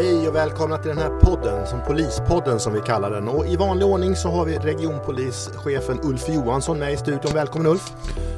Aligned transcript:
Hej 0.00 0.28
och 0.28 0.34
välkomna 0.34 0.78
till 0.78 0.88
den 0.88 0.98
här 0.98 1.20
podden, 1.20 1.66
som 1.66 1.82
Polispodden 1.82 2.60
som 2.60 2.72
vi 2.72 2.80
kallar 2.80 3.10
den. 3.10 3.28
Och 3.28 3.46
i 3.46 3.56
vanlig 3.56 3.86
ordning 3.86 4.16
så 4.16 4.28
har 4.28 4.44
vi 4.44 4.58
regionpolischefen 4.58 6.00
Ulf 6.02 6.28
Johansson 6.28 6.78
med 6.78 6.92
i 6.92 6.96
studion. 6.96 7.32
Välkommen 7.34 7.66
Ulf! 7.66 7.82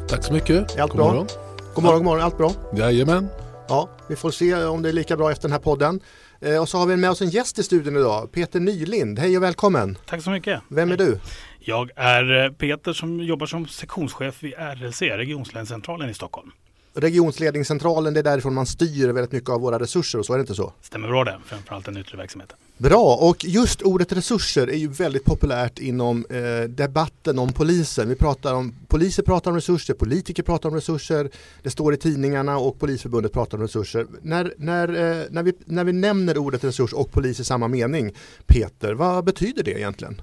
Tack 0.08 0.24
så 0.24 0.32
mycket. 0.32 0.76
Är 0.76 0.82
allt 0.82 0.92
god 0.92 0.98
bra? 0.98 1.08
Morgon. 1.08 1.26
God 1.74 1.84
morgon, 1.84 1.98
god 1.98 2.04
morgon. 2.04 2.24
Allt 2.24 2.38
bra? 2.38 2.52
Jajamän. 2.74 3.28
Ja, 3.68 3.88
vi 4.08 4.16
får 4.16 4.30
se 4.30 4.64
om 4.64 4.82
det 4.82 4.88
är 4.88 4.92
lika 4.92 5.16
bra 5.16 5.30
efter 5.30 5.42
den 5.42 5.52
här 5.52 5.60
podden. 5.60 6.00
Eh, 6.40 6.60
och 6.60 6.68
så 6.68 6.78
har 6.78 6.86
vi 6.86 6.96
med 6.96 7.10
oss 7.10 7.22
en 7.22 7.30
gäst 7.30 7.58
i 7.58 7.62
studion 7.62 7.96
idag, 7.96 8.32
Peter 8.32 8.60
Nylind. 8.60 9.18
Hej 9.18 9.36
och 9.36 9.42
välkommen! 9.42 9.98
Tack 10.06 10.22
så 10.22 10.30
mycket! 10.30 10.60
Vem 10.68 10.92
är 10.92 10.96
du? 10.96 11.20
Jag 11.58 11.90
är 11.96 12.44
eh, 12.44 12.52
Peter 12.52 12.92
som 12.92 13.20
jobbar 13.20 13.46
som 13.46 13.66
sektionschef 13.66 14.42
vid 14.42 14.54
RLC, 14.54 15.02
Regionslänscentralen 15.02 16.10
i 16.10 16.14
Stockholm 16.14 16.52
regionsledningscentralen, 16.94 18.14
det 18.14 18.20
är 18.20 18.24
därifrån 18.24 18.54
man 18.54 18.66
styr 18.66 19.08
väldigt 19.08 19.32
mycket 19.32 19.50
av 19.50 19.60
våra 19.60 19.78
resurser 19.78 20.18
och 20.18 20.26
så 20.26 20.32
är 20.32 20.36
det 20.36 20.40
inte 20.40 20.54
så? 20.54 20.72
Stämmer 20.80 21.08
bra 21.08 21.24
det, 21.24 21.38
framförallt 21.46 21.84
den 21.84 21.96
yttre 21.96 22.18
verksamheten. 22.18 22.56
Bra, 22.76 23.18
och 23.20 23.44
just 23.44 23.82
ordet 23.82 24.12
resurser 24.12 24.66
är 24.66 24.76
ju 24.76 24.88
väldigt 24.88 25.24
populärt 25.24 25.78
inom 25.78 26.26
eh, 26.30 26.68
debatten 26.68 27.38
om 27.38 27.52
polisen. 27.52 28.08
Vi 28.08 28.14
pratar 28.14 28.54
om, 28.54 28.74
poliser 28.88 29.22
pratar 29.22 29.50
om 29.50 29.54
resurser, 29.54 29.94
politiker 29.94 30.42
pratar 30.42 30.68
om 30.68 30.74
resurser, 30.74 31.30
det 31.62 31.70
står 31.70 31.94
i 31.94 31.96
tidningarna 31.96 32.58
och 32.58 32.78
Polisförbundet 32.78 33.32
pratar 33.32 33.58
om 33.58 33.62
resurser. 33.62 34.06
När, 34.22 34.54
när, 34.56 34.88
eh, 34.88 35.26
när, 35.30 35.42
vi, 35.42 35.52
när 35.64 35.84
vi 35.84 35.92
nämner 35.92 36.38
ordet 36.38 36.64
resurs 36.64 36.92
och 36.92 37.12
polis 37.12 37.40
i 37.40 37.44
samma 37.44 37.68
mening, 37.68 38.12
Peter, 38.46 38.94
vad 38.94 39.24
betyder 39.24 39.62
det 39.62 39.78
egentligen? 39.78 40.22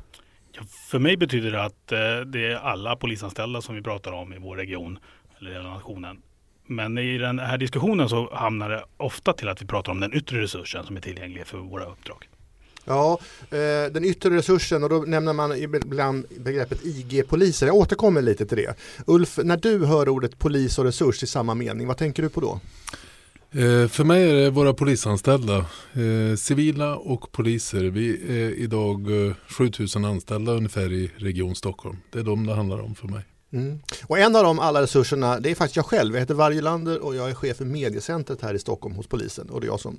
Ja, 0.51 0.61
för 0.89 0.99
mig 0.99 1.17
betyder 1.17 1.51
det 1.51 1.63
att 1.63 1.91
eh, 1.91 1.99
det 2.25 2.51
är 2.51 2.55
alla 2.55 2.95
polisanställda 2.95 3.61
som 3.61 3.75
vi 3.75 3.81
pratar 3.81 4.11
om 4.11 4.33
i 4.33 4.37
vår 4.39 4.55
region 4.55 4.99
eller 5.39 5.51
hela 5.51 5.69
nationen 5.69 6.21
men 6.69 6.97
i 6.97 7.17
den 7.17 7.39
här 7.39 7.57
diskussionen 7.57 8.09
så 8.09 8.35
hamnar 8.35 8.69
det 8.69 8.83
ofta 8.97 9.33
till 9.33 9.49
att 9.49 9.61
vi 9.61 9.65
pratar 9.65 9.91
om 9.91 9.99
den 9.99 10.13
yttre 10.13 10.41
resursen 10.41 10.85
som 10.85 10.97
är 10.97 11.01
tillgänglig 11.01 11.47
för 11.47 11.57
våra 11.57 11.85
uppdrag. 11.85 12.29
Ja, 12.85 13.19
eh, 13.51 13.91
den 13.91 14.05
yttre 14.05 14.29
resursen 14.29 14.83
och 14.83 14.89
då 14.89 14.97
nämner 14.97 15.33
man 15.33 15.55
ibland 15.55 16.25
begreppet 16.39 16.85
IG-poliser. 16.85 17.67
Jag 17.67 17.75
återkommer 17.75 18.21
lite 18.21 18.45
till 18.45 18.57
det. 18.57 18.75
Ulf, 19.07 19.39
när 19.43 19.57
du 19.57 19.85
hör 19.85 20.09
ordet 20.09 20.39
polis 20.39 20.79
och 20.79 20.85
resurs 20.85 21.23
i 21.23 21.27
samma 21.27 21.53
mening, 21.53 21.87
vad 21.87 21.97
tänker 21.97 22.23
du 22.23 22.29
på 22.29 22.41
då? 22.41 22.59
Eh, 23.51 23.87
för 23.87 24.03
mig 24.03 24.29
är 24.29 24.33
det 24.33 24.49
våra 24.49 24.73
polisanställda, 24.73 25.57
eh, 25.93 26.35
civila 26.37 26.95
och 26.95 27.31
poliser. 27.31 27.83
Vi 27.83 28.09
är 28.11 28.59
idag 28.59 29.07
7000 29.47 30.05
anställda 30.05 30.51
ungefär 30.51 30.93
i 30.93 31.11
Region 31.15 31.55
Stockholm. 31.55 31.97
Det 32.11 32.19
är 32.19 32.23
de 32.23 32.45
det 32.45 32.55
handlar 32.55 32.79
om 32.79 32.95
för 32.95 33.07
mig. 33.07 33.23
Mm. 33.51 33.79
Och 34.03 34.19
en 34.19 34.35
av 34.35 34.43
de 34.43 34.59
alla 34.59 34.81
resurserna, 34.81 35.39
det 35.39 35.51
är 35.51 35.55
faktiskt 35.55 35.75
jag 35.75 35.85
själv. 35.85 36.13
Jag 36.13 36.19
heter 36.19 36.33
Varjelander 36.33 36.99
och 36.99 37.15
jag 37.15 37.29
är 37.29 37.33
chef 37.33 37.57
för 37.57 37.65
mediecentret 37.65 38.41
här 38.41 38.53
i 38.53 38.59
Stockholm 38.59 38.95
hos 38.95 39.07
polisen. 39.07 39.49
Och 39.49 39.61
det 39.61 39.67
är 39.67 39.69
jag 39.69 39.79
som 39.79 39.97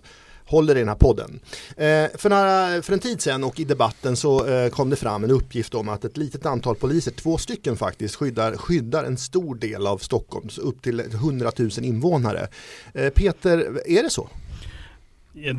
håller 0.51 0.77
i 0.77 0.79
den 0.79 0.89
här 0.89 0.97
podden. 0.97 1.41
Eh, 1.71 2.19
för, 2.19 2.31
några, 2.31 2.83
för 2.83 2.93
en 2.93 2.99
tid 2.99 3.21
sedan 3.21 3.45
och 3.45 3.61
i 3.61 3.65
debatten 3.65 4.17
så 4.17 4.47
eh, 4.47 4.71
kom 4.71 4.91
det 4.91 4.97
fram 4.97 5.25
en 5.25 5.31
uppgift 5.31 5.75
om 5.75 5.89
att 5.89 6.05
ett 6.05 6.17
litet 6.17 6.47
antal 6.47 6.75
poliser, 6.75 7.11
två 7.11 7.39
stycken 7.39 7.77
faktiskt, 7.77 8.17
skyddar, 8.17 8.57
skyddar 8.57 9.05
en 9.05 9.17
stor 9.17 9.55
del 9.55 9.87
av 9.87 9.99
Stockholms 9.99 10.59
upp 10.59 10.83
till 10.83 11.01
100 11.01 11.53
000 11.57 11.71
invånare. 11.83 12.49
Eh, 12.95 13.11
Peter, 13.11 13.81
är 13.87 14.03
det 14.03 14.11
så? 14.11 14.29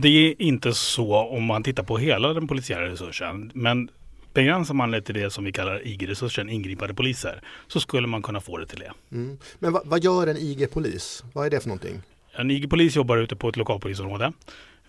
Det 0.02 0.08
är 0.08 0.42
inte 0.42 0.74
så 0.74 1.16
om 1.16 1.44
man 1.44 1.64
tittar 1.64 1.84
på 1.84 1.98
hela 1.98 2.34
den 2.34 2.48
polisiära 2.48 2.92
resursen. 2.92 3.52
Men 3.54 3.90
Begränsar 4.34 4.74
man 4.74 4.92
det 4.92 5.02
till 5.02 5.16
det 5.16 5.30
som 5.30 5.44
vi 5.44 5.52
kallar 5.52 5.88
IG-resursen, 5.88 6.50
ingripande 6.50 6.94
poliser, 6.94 7.42
så 7.68 7.80
skulle 7.80 8.08
man 8.08 8.22
kunna 8.22 8.42
få 8.42 8.58
det 8.58 8.66
till 8.66 8.80
det. 8.80 8.92
Mm. 9.12 9.38
Men 9.60 9.74
vad, 9.74 9.88
vad 9.88 10.04
gör 10.04 10.28
en 10.28 10.38
IG-polis? 10.38 11.24
Vad 11.34 11.46
är 11.46 11.50
det 11.50 11.60
för 11.60 11.70
någonting? 11.70 12.02
En 12.32 12.52
IG-polis 12.52 12.96
jobbar 12.96 13.18
ute 13.18 13.36
på 13.36 13.50
ett 13.50 13.58
lokalpolisområde 13.58 14.34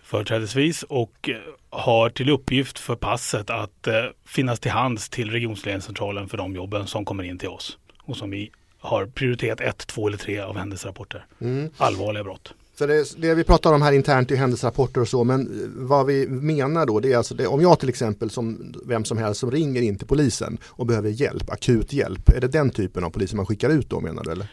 företrädesvis 0.03 0.83
och 0.83 1.29
eh, 1.29 1.37
har 1.69 2.09
till 2.09 2.29
uppgift 2.29 2.79
för 2.79 2.95
passet 2.95 3.49
att 3.49 3.87
eh, 3.87 4.03
finnas 4.25 4.59
till 4.59 4.71
hands 4.71 5.09
till 5.09 5.31
regionsledningscentralen 5.31 6.29
för 6.29 6.37
de 6.37 6.55
jobben 6.55 6.87
som 6.87 7.05
kommer 7.05 7.23
in 7.23 7.37
till 7.37 7.49
oss 7.49 7.77
och 8.03 8.17
som 8.17 8.29
vi 8.29 8.51
har 8.79 9.05
prioritet 9.05 9.61
1, 9.61 9.87
2 9.87 10.07
eller 10.07 10.17
3 10.17 10.39
av 10.39 10.57
händelserapporter. 10.57 11.25
Mm. 11.41 11.69
Allvarliga 11.77 12.23
brott. 12.23 12.53
Så 12.77 12.85
det, 12.85 13.21
det, 13.21 13.35
vi 13.35 13.43
pratar 13.43 13.73
om 13.73 13.81
här 13.81 13.91
internt 13.91 14.31
i 14.31 14.35
händelserapporter 14.35 15.01
och 15.01 15.07
så, 15.07 15.23
men 15.23 15.71
vad 15.75 16.05
vi 16.05 16.27
menar 16.27 16.85
då 16.85 16.99
det 16.99 17.13
är 17.13 17.17
alltså 17.17 17.35
det, 17.35 17.47
om 17.47 17.61
jag 17.61 17.79
till 17.79 17.89
exempel 17.89 18.29
som 18.29 18.73
vem 18.85 19.05
som 19.05 19.17
helst 19.17 19.39
som 19.39 19.51
ringer 19.51 19.81
in 19.81 19.97
till 19.97 20.07
polisen 20.07 20.57
och 20.65 20.85
behöver 20.85 21.09
hjälp, 21.09 21.49
akut 21.49 21.93
hjälp, 21.93 22.29
är 22.29 22.41
det 22.41 22.47
den 22.47 22.69
typen 22.69 23.03
av 23.03 23.09
poliser 23.09 23.35
man 23.35 23.45
skickar 23.45 23.69
ut 23.69 23.89
då 23.89 23.99
menar 23.99 24.23
du 24.23 24.31
eller? 24.31 24.47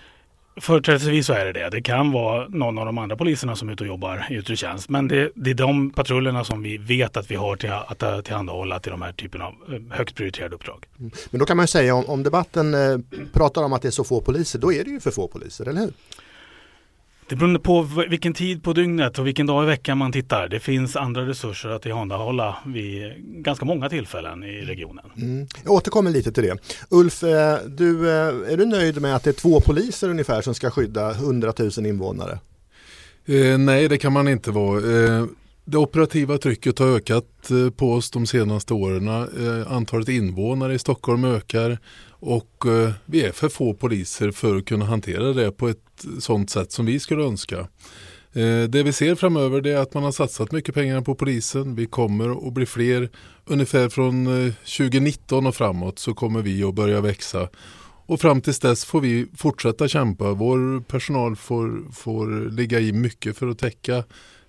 Företrädesvis 0.61 1.27
så 1.27 1.33
är 1.33 1.45
det 1.45 1.53
det. 1.53 1.71
Det 1.71 1.83
kan 1.83 2.13
vara 2.13 2.49
någon 2.49 2.79
av 2.79 2.87
de 2.87 2.99
andra 2.99 3.17
poliserna 3.17 3.57
som 3.57 3.69
är 3.69 3.73
ute 3.73 3.85
och 3.85 3.89
jobbar 3.89 4.27
i 4.31 4.35
yttre 4.35 4.57
tjänst. 4.57 4.89
Men 4.89 5.09
det, 5.09 5.31
det 5.35 5.51
är 5.51 5.55
de 5.55 5.91
patrullerna 5.91 6.45
som 6.45 6.63
vi 6.63 6.79
vet 6.79 7.17
att 7.17 7.31
vi 7.31 7.35
har 7.35 7.57
till, 7.57 7.71
att 7.71 8.25
tillhandahålla 8.25 8.81
till 8.81 8.91
de 8.91 9.03
här 9.03 9.13
typen 9.13 9.43
av 9.43 9.55
eh, 9.69 9.97
högt 9.97 10.15
prioriterade 10.15 10.55
uppdrag. 10.55 10.87
Mm. 10.99 11.11
Men 11.31 11.39
då 11.39 11.47
kan 11.47 11.57
man 11.57 11.69
säga 11.69 11.95
om, 11.95 12.05
om 12.07 12.23
debatten 12.23 12.75
eh, 12.75 12.99
pratar 13.33 13.63
om 13.63 13.73
att 13.73 13.83
det 13.83 13.89
är 13.89 13.93
så 13.93 14.05
få 14.05 14.21
poliser, 14.21 14.59
då 14.59 14.73
är 14.73 14.85
det 14.85 14.91
ju 14.91 15.01
för 15.01 15.11
få 15.11 15.29
poliser, 15.29 15.69
eller 15.69 15.81
hur? 15.81 15.93
Det 17.31 17.37
beror 17.37 17.59
på 17.59 17.83
vilken 18.09 18.35
tid 18.35 18.63
på 18.63 18.73
dygnet 18.73 19.19
och 19.19 19.27
vilken 19.27 19.47
dag 19.47 19.65
i 19.65 19.67
veckan 19.67 19.99
man 19.99 20.13
tittar. 20.13 20.49
Det 20.49 20.61
finns 20.61 20.97
andra 20.97 21.27
resurser 21.27 21.69
att 21.69 21.83
tillhandahålla 21.83 22.57
vid 22.67 23.13
ganska 23.19 23.65
många 23.65 23.89
tillfällen 23.89 24.45
i 24.45 24.61
regionen. 24.61 25.05
Mm. 25.17 25.47
Jag 25.65 25.73
återkommer 25.73 26.11
lite 26.11 26.33
till 26.33 26.43
det. 26.43 26.57
Ulf, 26.91 27.23
eh, 27.23 27.59
du, 27.67 28.11
eh, 28.11 28.53
är 28.53 28.57
du 28.57 28.67
nöjd 28.67 29.03
med 29.03 29.17
att 29.17 29.25
det 29.25 29.31
är 29.31 29.35
två 29.35 29.61
poliser 29.61 30.09
ungefär 30.09 30.43
som 30.43 30.55
ska 30.55 30.71
skydda 30.71 31.11
100 31.11 31.53
000 31.59 31.87
invånare? 31.87 32.39
Eh, 33.27 33.59
nej, 33.59 33.89
det 33.89 33.99
kan 33.99 34.13
man 34.13 34.29
inte 34.29 34.51
vara. 34.51 34.79
Eh, 34.79 35.25
det 35.65 35.77
operativa 35.77 36.39
trycket 36.39 36.79
har 36.79 36.87
ökat 36.87 37.51
eh, 37.51 37.71
på 37.71 37.93
oss 37.93 38.11
de 38.11 38.27
senaste 38.27 38.75
åren. 38.75 39.09
Eh, 39.09 39.73
antalet 39.73 40.09
invånare 40.09 40.75
i 40.75 40.79
Stockholm 40.79 41.25
ökar 41.25 41.79
och 42.21 42.67
eh, 42.67 42.93
vi 43.07 43.23
är 43.23 43.33
för 43.33 43.49
få 43.49 43.75
poliser 43.75 44.31
för 44.31 44.57
att 44.57 44.65
kunna 44.65 44.85
hantera 44.85 45.33
det 45.33 45.53
på 45.53 45.69
ett 45.69 46.07
sånt 46.19 46.51
sätt 46.51 46.73
som 46.73 46.87
vi 46.87 47.01
skulle 47.01 47.25
önska. 47.25 47.59
Eh, 48.33 48.63
det 48.69 48.83
vi 48.83 48.93
ser 48.93 49.15
framöver 49.15 49.67
är 49.67 49.77
att 49.77 49.95
man 49.95 50.03
har 50.03 50.13
satsat 50.13 50.53
mycket 50.53 50.75
pengar 50.75 51.01
på 51.01 51.15
polisen. 51.15 51.75
Vi 51.75 51.87
kommer 51.87 52.49
att 52.49 52.53
bli 52.53 52.67
fler. 52.67 53.11
Ungefär 53.45 53.89
från 53.89 54.47
eh, 54.47 54.53
2019 54.79 55.47
och 55.47 55.55
framåt 55.55 55.99
så 55.99 56.15
kommer 56.15 56.43
vi 56.43 56.65
att 56.65 56.75
börja 56.75 57.01
växa. 57.01 57.49
Och 58.07 58.21
fram 58.21 58.41
tills 58.41 58.59
dess 58.59 58.85
får 58.85 59.01
vi 59.01 59.27
fortsätta 59.37 59.89
kämpa. 59.89 60.33
Vår 60.33 60.81
personal 60.81 61.37
får, 61.37 61.93
får 61.93 62.51
ligga 62.51 62.81
i 62.81 62.93
mycket 62.93 63.37
för 63.37 63.49
att 63.49 63.59
täcka 63.59 63.97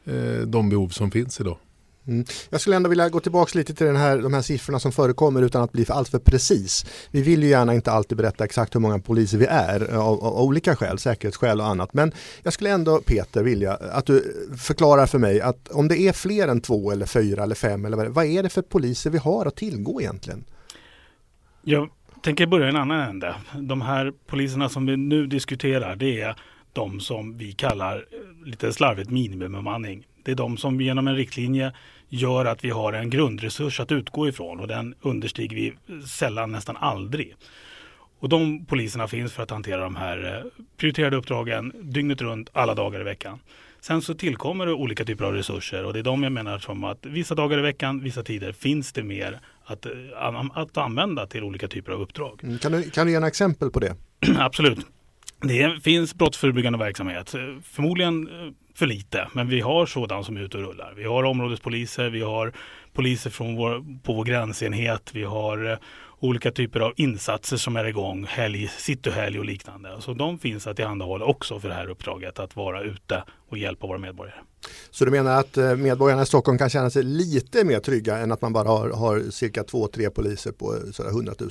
eh, 0.06 0.42
de 0.48 0.70
behov 0.70 0.90
som 0.90 1.12
finns 1.12 1.40
idag. 1.40 1.58
Mm. 2.08 2.26
Jag 2.50 2.62
skulle 2.62 2.76
ändå 2.76 2.90
vilja 2.90 3.10
gå 3.10 3.20
tillbaka 3.20 3.58
lite 3.58 3.74
till 3.74 3.86
den 3.86 3.96
här, 3.96 4.18
de 4.18 4.34
här 4.34 4.42
siffrorna 4.42 4.80
som 4.80 4.92
förekommer 4.92 5.42
utan 5.42 5.64
att 5.64 5.72
bli 5.72 5.86
för 5.86 5.94
alltför 5.94 6.20
precis. 6.20 6.86
Vi 7.12 7.22
vill 7.22 7.44
ju 7.44 7.50
gärna 7.50 7.74
inte 7.74 7.92
alltid 7.92 8.18
berätta 8.18 8.46
exakt 8.46 8.76
hur 8.76 8.80
många 8.80 9.00
poliser 9.00 9.38
vi 9.38 9.46
är 9.46 9.94
eh, 9.94 10.00
av, 10.00 10.24
av, 10.24 10.42
olika 10.44 10.76
skäl, 10.76 11.00
säkerhetsskäl 11.00 11.60
och 11.60 11.68
annat. 11.68 11.94
Men 11.94 12.12
jag 12.44 12.54
skulle 12.54 12.70
ändå 12.70 13.02
Peter 13.02 13.44
vilja 13.44 13.74
att 13.74 14.06
du 14.06 14.48
förklarar 14.58 15.06
för 15.06 15.20
mig 15.20 15.42
att 15.42 15.70
om 15.70 15.88
det 15.88 16.00
är 16.00 16.14
fler 16.14 16.48
än 16.48 16.62
två 16.62 16.92
eller 16.92 17.06
fyra 17.06 17.44
eller 17.44 17.56
fem 17.56 17.86
eller 17.86 17.98
vad, 17.98 18.08
vad 18.08 18.26
är 18.26 18.44
det 18.44 18.50
för 18.50 18.62
poliser 18.62 19.10
vi 19.10 19.18
har 19.18 19.46
att 19.46 19.56
tillgå 19.56 20.02
egentligen? 20.02 20.44
Jag 21.64 21.90
tänker 22.24 22.46
börja 22.46 22.66
i 22.66 22.70
en 22.70 22.76
annan 22.76 23.10
ände. 23.10 23.36
De 23.54 23.82
här 23.82 24.14
poliserna 24.28 24.70
som 24.70 24.86
vi 24.86 24.98
nu 24.98 25.28
diskuterar 25.28 25.96
det 25.96 26.22
är 26.22 26.36
de 26.74 27.00
som 27.00 27.38
vi 27.38 27.52
kallar 27.52 28.06
lite 28.46 28.74
slarvigt 28.74 29.10
minimibemanning. 29.10 30.08
Det 30.24 30.32
är 30.32 30.36
de 30.36 30.58
som 30.58 30.82
genom 30.82 31.08
en 31.08 31.16
riktlinje 31.16 31.74
gör 32.10 32.46
att 32.46 32.64
vi 32.64 32.70
har 32.70 32.94
en 32.94 33.10
grundresurs 33.10 33.80
att 33.80 33.92
utgå 33.92 34.28
ifrån 34.28 34.60
och 34.60 34.68
den 34.68 34.96
understiger 35.02 35.56
vi 35.56 35.74
sällan, 36.08 36.52
nästan 36.52 36.78
aldrig. 36.78 37.36
Och 38.20 38.30
de 38.30 38.66
poliserna 38.66 39.08
finns 39.08 39.34
för 39.34 39.44
att 39.44 39.50
hantera 39.50 39.84
de 39.84 39.96
här 39.96 40.36
eh, 40.36 40.64
prioriterade 40.78 41.18
uppdragen 41.18 41.74
dygnet 41.82 42.22
runt, 42.22 42.50
alla 42.54 42.76
dagar 42.76 43.02
i 43.02 43.04
veckan. 43.04 43.40
Sen 43.80 44.02
så 44.02 44.14
tillkommer 44.14 44.66
det 44.66 44.74
olika 44.74 45.06
typer 45.06 45.26
av 45.26 45.34
resurser 45.34 45.86
och 45.86 45.94
det 45.94 46.00
är 46.00 46.04
de 46.04 46.24
jag 46.24 46.32
menar 46.32 46.60
som 46.60 46.84
att 46.84 47.06
vissa 47.06 47.36
dagar 47.36 47.58
i 47.58 47.62
veckan, 47.62 48.00
vissa 48.00 48.24
tider 48.24 48.52
finns 48.52 48.94
det 48.94 49.04
mer 49.04 49.40
att, 49.66 49.86
eh, 49.86 49.92
att 50.54 50.78
använda 50.78 51.28
till 51.28 51.44
olika 51.44 51.68
typer 51.68 51.92
av 51.92 52.02
uppdrag. 52.02 52.40
Mm, 52.44 52.60
kan, 52.60 52.72
du, 52.72 52.90
kan 52.90 53.06
du 53.06 53.12
ge 53.12 53.18
en 53.18 53.24
exempel 53.24 53.72
på 53.72 53.80
det? 53.80 53.96
Absolut. 54.38 54.80
Det 55.42 55.84
finns 55.84 56.16
brottsförebyggande 56.16 56.80
verksamhet. 56.80 57.36
Förmodligen 57.64 58.28
eh, 58.28 58.54
för 58.82 58.88
lite, 58.88 59.28
men 59.34 59.48
vi 59.48 59.62
har 59.62 59.86
sådana 59.86 60.24
som 60.24 60.38
är 60.38 60.42
ute 60.42 60.58
och 60.58 60.64
rullar. 60.64 60.94
Vi 60.98 61.04
har 61.04 61.24
områdespoliser, 61.24 62.10
vi 62.10 62.22
har 62.22 62.54
poliser 62.94 63.30
från 63.30 63.56
vår, 63.56 64.02
på 64.04 64.14
vår 64.14 64.24
gränsenhet, 64.24 65.10
vi 65.14 65.24
har 65.24 65.72
eh, 65.72 65.78
olika 66.20 66.52
typer 66.52 66.80
av 66.80 66.94
insatser 66.96 67.58
som 67.58 67.76
är 67.76 67.86
igång, 67.86 68.26
helg, 68.26 68.68
cityhelg 68.68 69.40
och 69.40 69.46
liknande. 69.46 69.90
Så 70.00 70.14
de 70.14 70.40
finns 70.40 70.68
att 70.68 70.76
tillhandahålla 70.76 71.26
också 71.26 71.60
för 71.60 71.68
det 71.70 71.74
här 71.74 71.90
uppdraget 71.90 72.40
att 72.40 72.56
vara 72.56 72.82
ute 72.82 73.24
och 73.50 73.58
hjälpa 73.58 73.88
våra 73.88 73.98
medborgare. 73.98 74.40
Så 74.92 75.06
du 75.06 75.12
menar 75.12 75.40
att 75.40 75.58
eh, 75.58 75.76
medborgarna 75.76 76.22
i 76.22 76.26
Stockholm 76.26 76.58
kan 76.58 76.70
känna 76.70 76.90
sig 76.90 77.04
lite 77.04 77.66
mer 77.66 77.80
trygga 77.80 78.18
än 78.18 78.32
att 78.32 78.42
man 78.42 78.54
bara 78.54 78.68
har, 78.68 78.90
har 78.90 79.32
cirka 79.32 79.64
två, 79.64 79.88
tre 79.88 80.10
poliser 80.10 80.52
på 80.52 80.76
sådär 80.92 81.10
100 81.10 81.34
000? 81.40 81.50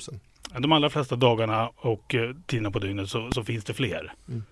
De 0.59 0.71
allra 0.71 0.89
flesta 0.89 1.15
dagarna 1.15 1.69
och 1.75 2.15
eh, 2.15 2.35
tiderna 2.47 2.71
på 2.71 2.79
dygnet 2.79 3.09
så, 3.09 3.31
så 3.31 3.43
finns 3.43 3.63
det 3.63 3.73
fler. 3.73 4.13
Mm. 4.27 4.43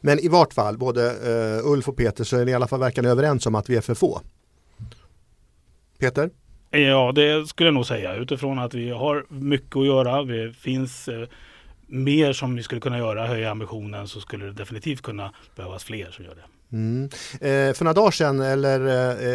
Men 0.00 0.18
i 0.18 0.28
vart 0.28 0.54
fall, 0.54 0.78
både 0.78 1.00
uh, 1.00 1.72
Ulf 1.72 1.88
och 1.88 1.96
Peter, 1.96 2.24
så 2.24 2.36
är 2.36 2.44
ni 2.44 2.50
i 2.50 2.54
alla 2.54 2.68
fall 2.68 2.80
verkar 2.80 3.06
överens 3.06 3.46
om 3.46 3.54
att 3.54 3.70
vi 3.70 3.76
är 3.76 3.80
för 3.80 3.94
få. 3.94 4.20
Peter? 5.98 6.30
Ja, 6.70 7.12
det 7.12 7.48
skulle 7.48 7.66
jag 7.66 7.74
nog 7.74 7.86
säga 7.86 8.14
utifrån 8.14 8.58
att 8.58 8.74
vi 8.74 8.90
har 8.90 9.26
mycket 9.28 9.76
att 9.76 9.86
göra. 9.86 10.22
Det 10.24 10.52
finns 10.52 11.08
eh, 11.08 11.28
mer 11.86 12.32
som 12.32 12.56
vi 12.56 12.62
skulle 12.62 12.80
kunna 12.80 12.98
göra, 12.98 13.26
höja 13.26 13.50
ambitionen 13.50 14.08
så 14.08 14.20
skulle 14.20 14.44
det 14.44 14.52
definitivt 14.52 15.02
kunna 15.02 15.32
behövas 15.56 15.84
fler 15.84 16.10
som 16.10 16.24
gör 16.24 16.34
det. 16.34 16.44
Mm. 16.72 17.04
Eh, 17.32 17.74
för 17.74 17.84
några 17.84 17.94
dagar 17.94 18.10
sedan 18.10 18.40
eller, 18.40 18.80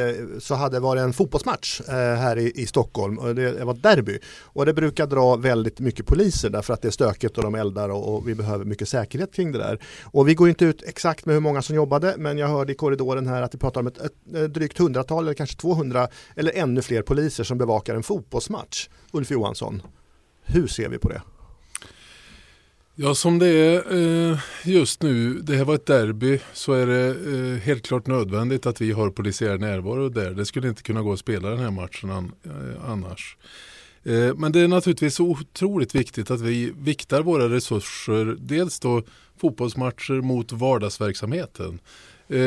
eh, 0.10 0.40
så 0.40 0.56
hade 0.56 0.76
det 0.76 0.80
varit 0.80 1.02
en 1.02 1.14
fotbollsmatch 1.14 1.82
eh, 1.88 1.94
här 1.96 2.38
i, 2.38 2.52
i 2.56 2.66
Stockholm 2.66 3.18
och 3.18 3.36
det 3.36 3.66
var 3.66 3.74
ett 3.74 3.84
derby. 3.84 4.20
Och 4.42 4.66
det 4.66 4.74
brukar 4.74 5.08
dra 5.08 5.36
väldigt 5.36 5.80
mycket 5.80 6.06
poliser 6.06 6.50
därför 6.50 6.74
att 6.74 6.82
det 6.82 6.88
är 6.88 6.92
stökigt 6.92 7.38
och 7.38 7.44
de 7.44 7.56
eldar 7.56 7.90
och, 7.90 8.16
och, 8.16 8.28
vi 8.28 8.36
behöver 8.36 8.66
mycket 8.66 8.90
säkerhet 8.90 9.34
kring 9.34 9.52
det 9.52 9.58
där. 9.58 9.80
Och 10.04 10.28
vi 10.28 10.36
går 10.36 10.50
inte 10.50 10.66
ut 10.66 10.84
exakt 10.84 11.26
med 11.26 11.36
hur 11.36 11.42
många 11.42 11.62
som 11.62 11.76
jobbade 11.76 12.16
men 12.18 12.38
jag 12.38 12.48
hörde 12.48 12.72
i 12.72 12.76
korridoren 12.76 13.28
här 13.28 13.42
att 13.42 13.54
vi 13.54 13.58
pratar 13.58 13.82
om 13.82 13.88
ett, 13.88 13.98
ett, 13.98 14.36
ett 14.36 14.54
drygt 14.54 14.78
hundratal 14.78 15.24
eller 15.24 15.34
kanske 15.34 15.58
200 15.58 16.08
eller 16.36 16.52
ännu 16.56 16.82
fler 16.82 17.02
poliser 17.02 17.44
som 17.44 17.58
bevakar 17.58 17.96
en 17.96 18.04
fotbollsmatch. 18.04 18.90
Ulf 19.12 19.32
Johansson, 19.32 19.82
hur 20.44 20.68
ser 20.68 20.90
vi 20.90 20.98
på 20.98 21.10
det? 21.10 21.22
Ja, 22.98 23.16
som 23.16 23.40
det 23.40 23.48
är 23.48 24.32
eh, 24.32 24.40
just 24.64 25.04
nu, 25.04 25.34
det 25.34 25.56
här 25.56 25.66
var 25.66 25.76
ett 25.76 25.86
derby, 25.86 26.40
så 26.54 26.74
är 26.74 26.88
det 26.88 27.08
eh, 27.08 27.60
helt 27.60 27.88
klart 27.88 28.08
nödvändigt 28.08 28.66
att 28.66 28.82
vi 28.82 28.92
har 28.92 29.10
polisiär 29.10 29.58
närvaro 29.58 30.10
där. 30.10 30.32
Det 30.32 30.46
skulle 30.46 30.70
inte 30.70 30.84
kunna 30.84 31.02
gå 31.02 31.14
att 31.14 31.20
spela 31.20 31.50
den 31.50 31.60
här 31.60 31.72
matchen 31.72 32.10
eh, 32.44 32.90
annars. 32.92 33.38
Men 34.36 34.52
det 34.52 34.60
är 34.60 34.68
naturligtvis 34.68 35.20
otroligt 35.20 35.96
viktigt 35.96 36.32
att 36.32 36.42
vi 36.42 36.74
viktar 36.78 37.22
våra 37.22 37.50
resurser, 37.50 38.38
dels 38.40 38.80
då 38.80 39.04
fotbollsmatcher 39.38 40.22
mot 40.22 40.52
vardagsverksamheten. 40.52 41.80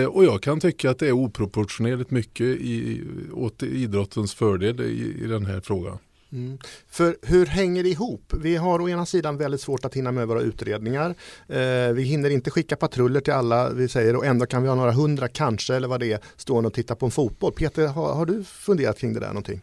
Och 0.08 0.24
jag 0.24 0.42
kan 0.42 0.60
tycka 0.60 0.90
att 0.90 0.98
det 0.98 1.08
är 1.08 1.12
oproportionerligt 1.12 2.10
mycket 2.10 2.46
i, 2.46 3.02
åt 3.32 3.62
idrottens 3.62 4.34
fördel 4.34 4.80
i, 4.80 5.24
i 5.24 5.26
den 5.26 5.46
här 5.46 5.60
frågan. 5.60 5.98
Mm. 6.32 6.58
För 6.88 7.16
hur 7.22 7.46
hänger 7.46 7.82
det 7.82 7.88
ihop? 7.88 8.32
Vi 8.42 8.56
har 8.56 8.80
å 8.80 8.88
ena 8.88 9.06
sidan 9.06 9.36
väldigt 9.36 9.60
svårt 9.60 9.84
att 9.84 9.94
hinna 9.94 10.12
med 10.12 10.28
våra 10.28 10.40
utredningar. 10.40 11.14
Eh, 11.48 11.92
vi 11.92 12.02
hinner 12.02 12.30
inte 12.30 12.50
skicka 12.50 12.76
patruller 12.76 13.20
till 13.20 13.32
alla 13.32 13.70
vi 13.70 13.88
säger 13.88 14.16
och 14.16 14.26
ändå 14.26 14.46
kan 14.46 14.62
vi 14.62 14.68
ha 14.68 14.74
några 14.74 14.92
hundra 14.92 15.28
kanske 15.28 15.74
eller 15.74 15.88
vad 15.88 16.00
det 16.00 16.12
är 16.12 16.20
stående 16.36 16.66
och 16.66 16.74
titta 16.74 16.94
på 16.94 17.06
en 17.06 17.12
fotboll. 17.12 17.52
Peter, 17.52 17.86
har, 17.86 18.14
har 18.14 18.26
du 18.26 18.44
funderat 18.44 18.98
kring 18.98 19.14
det 19.14 19.20
där 19.20 19.28
någonting? 19.28 19.60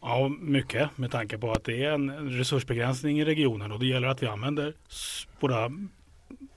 Ja, 0.00 0.28
mycket 0.40 0.98
med 0.98 1.10
tanke 1.10 1.38
på 1.38 1.52
att 1.52 1.64
det 1.64 1.84
är 1.84 1.92
en 1.92 2.30
resursbegränsning 2.30 3.20
i 3.20 3.24
regionen 3.24 3.72
och 3.72 3.80
det 3.80 3.86
gäller 3.86 4.08
att 4.08 4.22
vi 4.22 4.26
använder 4.26 4.74
våra 5.40 5.70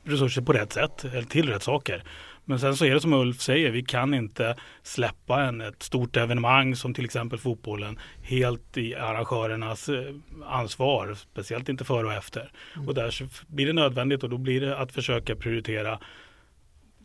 resurser 0.03 0.41
på 0.41 0.53
rätt 0.53 0.73
sätt 0.73 1.03
eller 1.03 1.21
till 1.21 1.49
rätt 1.49 1.63
saker. 1.63 2.03
Men 2.49 2.59
sen 2.59 2.77
så 2.77 2.85
är 2.85 2.93
det 2.93 3.01
som 3.01 3.13
Ulf 3.13 3.41
säger, 3.41 3.71
vi 3.71 3.83
kan 3.83 4.13
inte 4.13 4.55
släppa 4.83 5.43
en, 5.43 5.61
ett 5.61 5.83
stort 5.83 6.17
evenemang 6.17 6.75
som 6.75 6.93
till 6.93 7.05
exempel 7.05 7.39
fotbollen 7.39 7.99
helt 8.21 8.77
i 8.77 8.95
arrangörernas 8.95 9.89
eh, 9.89 10.15
ansvar, 10.45 11.13
speciellt 11.13 11.69
inte 11.69 11.83
före 11.83 12.07
och 12.07 12.13
efter. 12.13 12.51
Mm. 12.75 12.87
Och 12.87 12.93
där 12.93 13.29
blir 13.47 13.65
det 13.65 13.73
nödvändigt 13.73 14.23
och 14.23 14.29
då 14.29 14.37
blir 14.37 14.61
det 14.61 14.77
att 14.77 14.91
försöka 14.91 15.35
prioritera 15.35 15.99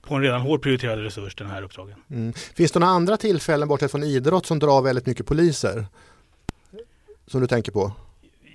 på 0.03 0.15
en 0.15 0.23
redan 0.23 0.41
hårt 0.41 0.63
prioriterad 0.63 0.99
resurs 0.99 1.35
den 1.35 1.51
här 1.51 1.63
uppdragen. 1.63 1.99
Mm. 2.11 2.33
Finns 2.33 2.73
det 2.73 2.79
några 2.79 2.93
andra 2.93 3.17
tillfällen 3.17 3.69
bortsett 3.69 3.91
från 3.91 4.05
idrott 4.05 4.47
som 4.47 4.59
drar 4.59 4.83
väldigt 4.83 5.07
mycket 5.07 5.27
poliser? 5.27 5.87
Som 7.27 7.41
du 7.41 7.47
tänker 7.47 7.73
på? 7.73 7.93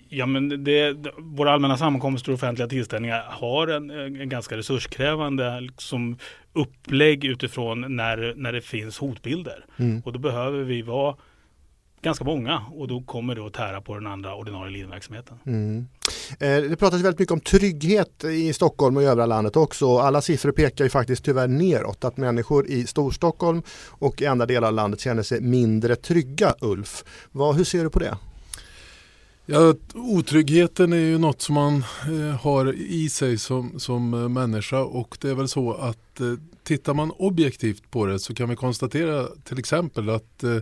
Ja, 0.10 0.26
men 0.26 0.64
det, 0.64 0.98
våra 1.18 1.52
allmänna 1.52 1.78
sammankomster 1.78 2.32
och 2.32 2.36
offentliga 2.36 2.68
tillställningar 2.68 3.26
har 3.30 3.68
en, 3.68 3.90
en 3.90 4.30
ganska 4.30 4.58
resurskrävande 4.58 5.62
liksom, 5.62 6.18
upplägg 6.54 7.26
utifrån 7.26 7.96
när, 7.96 8.34
när 8.36 8.54
det 8.54 8.62
finns 8.62 8.98
hotbilder. 8.98 9.66
Mm. 9.78 10.02
Och 10.06 10.14
då 10.14 10.20
behöver 10.20 10.64
vi 10.64 10.82
vara 10.82 11.16
ganska 12.02 12.26
många 12.26 12.62
och 12.74 12.88
då 12.88 13.02
kommer 13.02 13.36
det 13.36 13.46
att 13.46 13.54
tära 13.54 13.82
på 13.82 13.96
den 13.96 14.08
andra 14.08 14.36
ordinarie 14.36 14.72
linjeverksamheten. 14.72 15.38
Mm. 15.46 15.88
Eh, 16.40 16.70
det 16.70 16.76
pratas 16.76 17.02
väldigt 17.02 17.20
mycket 17.20 17.34
om 17.34 17.40
trygghet 17.40 18.24
i 18.24 18.54
Stockholm 18.54 18.98
och 18.98 19.04
i 19.04 19.06
övriga 19.06 19.26
landet 19.26 19.56
också. 19.56 19.98
Alla 19.98 20.22
siffror 20.22 20.52
pekar 20.52 20.86
ju 20.86 20.90
faktiskt 20.90 21.26
tyvärr 21.26 21.48
neråt. 21.48 22.04
Att 22.04 22.18
människor 22.18 22.68
i 22.68 22.88
Storstockholm 22.88 23.62
och 23.90 24.22
i 24.22 24.26
andra 24.26 24.46
delar 24.46 24.68
av 24.68 24.74
landet 24.74 25.00
känner 25.00 25.24
sig 25.24 25.42
mindre 25.42 25.96
trygga. 25.96 26.54
Ulf, 26.62 27.04
Vad, 27.32 27.56
hur 27.56 27.64
ser 27.64 27.84
du 27.84 27.90
på 27.90 28.00
det? 28.00 28.18
Ja, 29.52 29.74
otryggheten 29.94 30.94
är 30.94 30.98
ju 30.98 31.18
något 31.18 31.42
som 31.42 31.56
man 31.56 31.84
eh, 32.08 32.42
har 32.42 32.74
i 32.74 33.10
sig 33.10 33.38
som, 33.38 33.80
som 33.80 34.14
eh, 34.14 34.30
människa 34.30 34.80
och 34.80 35.18
det 35.22 35.30
är 35.30 35.36
väl 35.36 35.48
så 35.48 35.74
att 35.74 36.20
eh, 36.20 36.34
tittar 36.64 36.94
man 36.94 37.12
objektivt 37.12 37.92
på 37.92 38.06
det 38.06 38.20
så 38.20 38.34
kan 38.34 38.50
vi 38.50 38.56
konstatera 38.56 39.28
till 39.44 39.60
exempel 39.60 40.10
att 40.10 40.44
eh, 40.44 40.58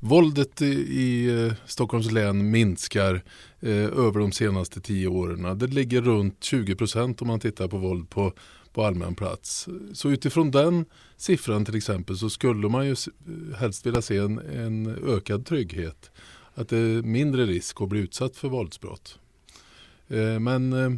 våldet 0.00 0.62
i, 0.62 0.66
i 1.00 1.44
eh, 1.46 1.52
Stockholms 1.66 2.10
län 2.10 2.50
minskar 2.50 3.22
eh, 3.60 3.70
över 3.76 4.20
de 4.20 4.32
senaste 4.32 4.80
tio 4.80 5.08
åren. 5.08 5.58
Det 5.58 5.66
ligger 5.66 6.02
runt 6.02 6.44
20 6.44 6.74
procent 6.74 7.22
om 7.22 7.28
man 7.28 7.40
tittar 7.40 7.68
på 7.68 7.78
våld 7.78 8.10
på, 8.10 8.32
på 8.72 8.84
allmän 8.84 9.14
plats. 9.14 9.68
Så 9.92 10.10
utifrån 10.10 10.50
den 10.50 10.84
siffran 11.16 11.64
till 11.64 11.76
exempel 11.76 12.16
så 12.16 12.30
skulle 12.30 12.68
man 12.68 12.86
ju 12.86 12.96
helst 13.56 13.86
vilja 13.86 14.02
se 14.02 14.16
en, 14.16 14.38
en 14.38 14.86
ökad 15.08 15.46
trygghet 15.46 16.10
att 16.58 16.68
det 16.68 16.78
är 16.78 17.02
mindre 17.02 17.46
risk 17.46 17.80
att 17.80 17.88
bli 17.88 18.00
utsatt 18.00 18.36
för 18.36 18.48
våldsbrott. 18.48 19.18
Eh, 20.08 20.38
men 20.38 20.72
eh, 20.72 20.90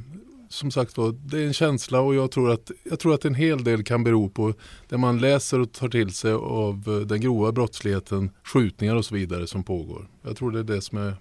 som 0.48 0.70
sagt 0.70 0.96
var, 0.96 1.12
det 1.24 1.38
är 1.38 1.46
en 1.46 1.52
känsla 1.52 2.00
och 2.00 2.14
jag 2.14 2.30
tror, 2.30 2.50
att, 2.50 2.70
jag 2.84 2.98
tror 2.98 3.14
att 3.14 3.24
en 3.24 3.34
hel 3.34 3.64
del 3.64 3.84
kan 3.84 4.04
bero 4.04 4.28
på 4.28 4.54
det 4.88 4.98
man 4.98 5.18
läser 5.18 5.60
och 5.60 5.72
tar 5.72 5.88
till 5.88 6.12
sig 6.12 6.32
av 6.32 6.84
eh, 6.86 7.06
den 7.06 7.20
grova 7.20 7.52
brottsligheten, 7.52 8.30
skjutningar 8.44 8.96
och 8.96 9.04
så 9.04 9.14
vidare 9.14 9.46
som 9.46 9.62
pågår. 9.62 10.08
Jag 10.22 10.36
tror 10.36 10.50
det 10.50 10.58
är 10.58 10.64
det 10.64 10.82
som 10.82 10.98
är, 10.98 11.14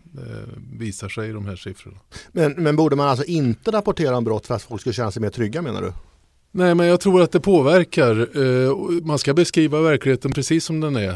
visar 0.74 1.10
sig 1.10 1.30
i 1.30 1.34
de 1.34 1.46
här 1.46 1.56
siffrorna. 1.56 1.98
Men, 2.32 2.52
men 2.52 2.76
borde 2.76 2.96
man 2.96 3.08
alltså 3.08 3.26
inte 3.26 3.72
rapportera 3.72 4.18
om 4.18 4.24
brott 4.24 4.48
för 4.48 4.56
att 4.56 4.64
folk 4.64 4.82
ska 4.82 4.92
känna 4.92 5.12
sig 5.12 5.22
mer 5.22 5.30
trygga 5.30 5.62
menar 5.62 5.82
du? 5.82 5.94
Nej, 6.52 6.76
men 6.76 6.88
jag 6.88 7.00
tror 7.00 7.22
att 7.22 7.32
det 7.32 7.40
påverkar. 7.40 8.38
Eh, 8.38 8.76
man 9.04 9.20
ska 9.20 9.34
beskriva 9.34 9.82
verkligheten 9.82 10.32
precis 10.32 10.66
som 10.66 10.80
den 10.80 10.96
är. 10.96 11.16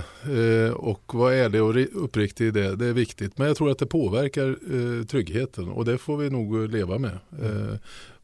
Eh, 0.66 0.72
och 0.72 1.12
vad 1.14 1.34
är 1.34 1.50
det 1.50 1.62
och 1.62 2.04
uppriktig 2.04 2.48
i 2.48 2.52
det, 2.52 2.76
det 2.76 2.86
är 2.86 2.94
viktigt. 2.94 3.38
Men 3.38 3.48
jag 3.48 3.58
tror 3.58 3.72
att 3.72 3.78
det 3.78 3.86
påverkar 3.86 4.50
eh, 4.50 5.06
tryggheten 5.06 5.70
och 5.70 5.86
det 5.86 5.98
får 5.98 6.18
vi 6.18 6.30
nog 6.30 6.70
leva 6.70 6.98
med. 6.98 7.20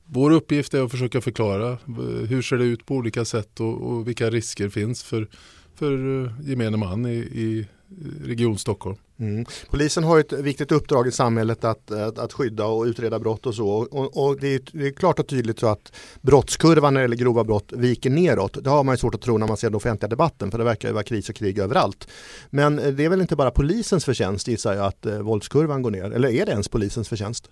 Vår 0.05 0.31
uppgift 0.31 0.73
är 0.73 0.83
att 0.83 0.91
försöka 0.91 1.21
förklara 1.21 1.77
hur 2.27 2.41
ser 2.41 2.57
det 2.57 2.63
ut 2.63 2.85
på 2.85 2.95
olika 2.95 3.25
sätt 3.25 3.59
och, 3.59 3.81
och 3.81 4.07
vilka 4.07 4.29
risker 4.29 4.69
finns 4.69 5.03
för, 5.03 5.27
för 5.75 5.97
gemene 6.43 6.77
man 6.77 7.05
i, 7.05 7.17
i 7.17 7.67
Region 8.23 8.57
Stockholm. 8.57 8.97
Mm. 9.19 9.45
Polisen 9.69 10.03
har 10.03 10.19
ett 10.19 10.33
viktigt 10.33 10.71
uppdrag 10.71 11.07
i 11.07 11.11
samhället 11.11 11.63
att, 11.63 11.91
att, 11.91 12.19
att 12.19 12.33
skydda 12.33 12.65
och 12.65 12.83
utreda 12.83 13.19
brott 13.19 13.45
och 13.45 13.55
så. 13.55 13.69
Och, 13.69 14.27
och 14.27 14.39
det, 14.39 14.47
är, 14.47 14.61
det, 14.71 14.87
är, 14.87 14.91
klart 14.91 15.19
och 15.19 15.27
tydligt 15.27 15.59
så 15.59 15.67
att 15.67 15.91
brottskurvan 16.21 16.93
när 16.93 17.01
det 17.01 17.03
gäller 17.03 17.15
grova 17.15 17.43
brott 17.43 17.73
viker 17.75 18.09
neråt. 18.09 18.63
Det 18.63 18.69
har 18.69 18.83
man 18.83 18.93
ju 18.93 18.97
svårt 18.97 19.15
att 19.15 19.21
tro 19.21 19.37
när 19.37 19.47
man 19.47 19.57
ser 19.57 19.67
den 19.67 19.75
offentliga 19.75 20.09
debatten 20.09 20.51
för 20.51 20.57
det 20.57 20.63
verkar 20.63 20.87
ju 20.87 20.93
vara 20.93 21.03
kris 21.03 21.29
och 21.29 21.35
krig 21.35 21.59
överallt. 21.59 22.07
Men 22.49 22.75
det 22.75 23.05
är 23.05 23.09
väl 23.09 23.21
inte 23.21 23.35
bara 23.35 23.51
polisens 23.51 24.05
förtjänst 24.05 24.47
gissar 24.47 24.73
jag 24.73 24.85
att 24.85 25.05
eh, 25.05 25.19
våldskurvan 25.19 25.81
går 25.81 25.91
ner. 25.91 26.11
Eller 26.11 26.29
är 26.29 26.45
det 26.45 26.51
ens 26.51 26.67
polisens 26.67 27.09
förtjänst? 27.09 27.49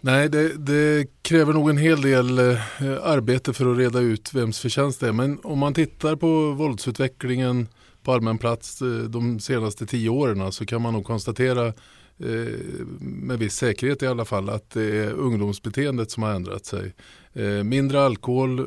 Nej, 0.00 0.28
det, 0.28 0.48
det, 0.56 1.06
kräver 1.22 1.52
nog 1.52 1.70
en 1.70 1.78
hel 1.78 2.02
del 2.02 2.38
eh, 2.38 2.58
arbete 3.02 3.52
för 3.52 3.72
att 3.72 3.78
reda 3.78 3.98
ut 3.98 4.34
vems 4.34 4.60
förtjänst 4.60 5.00
det 5.00 5.08
är. 5.08 5.12
Men 5.12 5.38
om 5.42 5.58
man 5.58 5.74
tittar 5.74 6.16
på 6.16 6.50
våldsutvecklingen 6.50 7.68
på 8.04 8.12
allmän 8.12 8.38
plats 8.38 8.82
eh, 8.82 8.88
de 8.88 9.40
senaste 9.40 9.86
tio 9.86 10.08
åren 10.08 10.52
så 10.52 10.66
kan 10.66 10.82
man 10.82 10.92
nog 10.92 11.04
konstatera 11.04 11.66
eh, 11.66 12.54
med 13.00 13.38
viss 13.38 13.54
säkerhet 13.54 14.02
i 14.02 14.06
alla 14.06 14.24
fall 14.24 14.50
att 14.50 14.70
det 14.70 14.96
är 14.96 15.12
ungdomsbeteendet 15.12 16.10
som 16.10 16.22
har 16.22 16.30
ändrat 16.30 16.66
sig. 16.66 16.94
Eh, 17.32 17.64
mindre 17.64 18.02
alkohol 18.02 18.66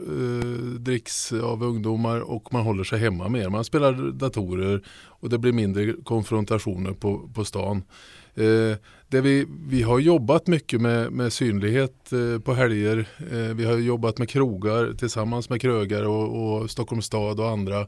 dricks 0.79 1.33
av 1.33 1.63
ungdomar 1.63 2.19
och 2.19 2.53
man 2.53 2.61
håller 2.61 2.83
sig 2.83 2.99
hemma 2.99 3.29
mer. 3.29 3.49
Man 3.49 3.63
spelar 3.63 4.11
datorer 4.11 4.81
och 5.05 5.29
det 5.29 5.37
blir 5.37 5.51
mindre 5.51 5.93
konfrontationer 6.03 6.91
på, 6.91 7.29
på 7.33 7.45
stan. 7.45 7.83
det 9.07 9.21
vi, 9.21 9.45
vi 9.67 9.81
har 9.81 9.99
jobbat 9.99 10.47
mycket 10.47 10.81
med, 10.81 11.11
med 11.11 11.33
synlighet 11.33 12.13
på 12.43 12.53
helger. 12.53 13.07
vi 13.53 13.65
har 13.65 13.77
jobbat 13.77 14.17
med 14.17 14.29
krogar 14.29 14.93
tillsammans 14.93 15.49
med 15.49 15.61
krögare 15.61 16.07
och, 16.07 16.61
och 16.61 16.71
Stockholms 16.71 17.05
stad 17.05 17.39
och 17.39 17.49
andra 17.49 17.87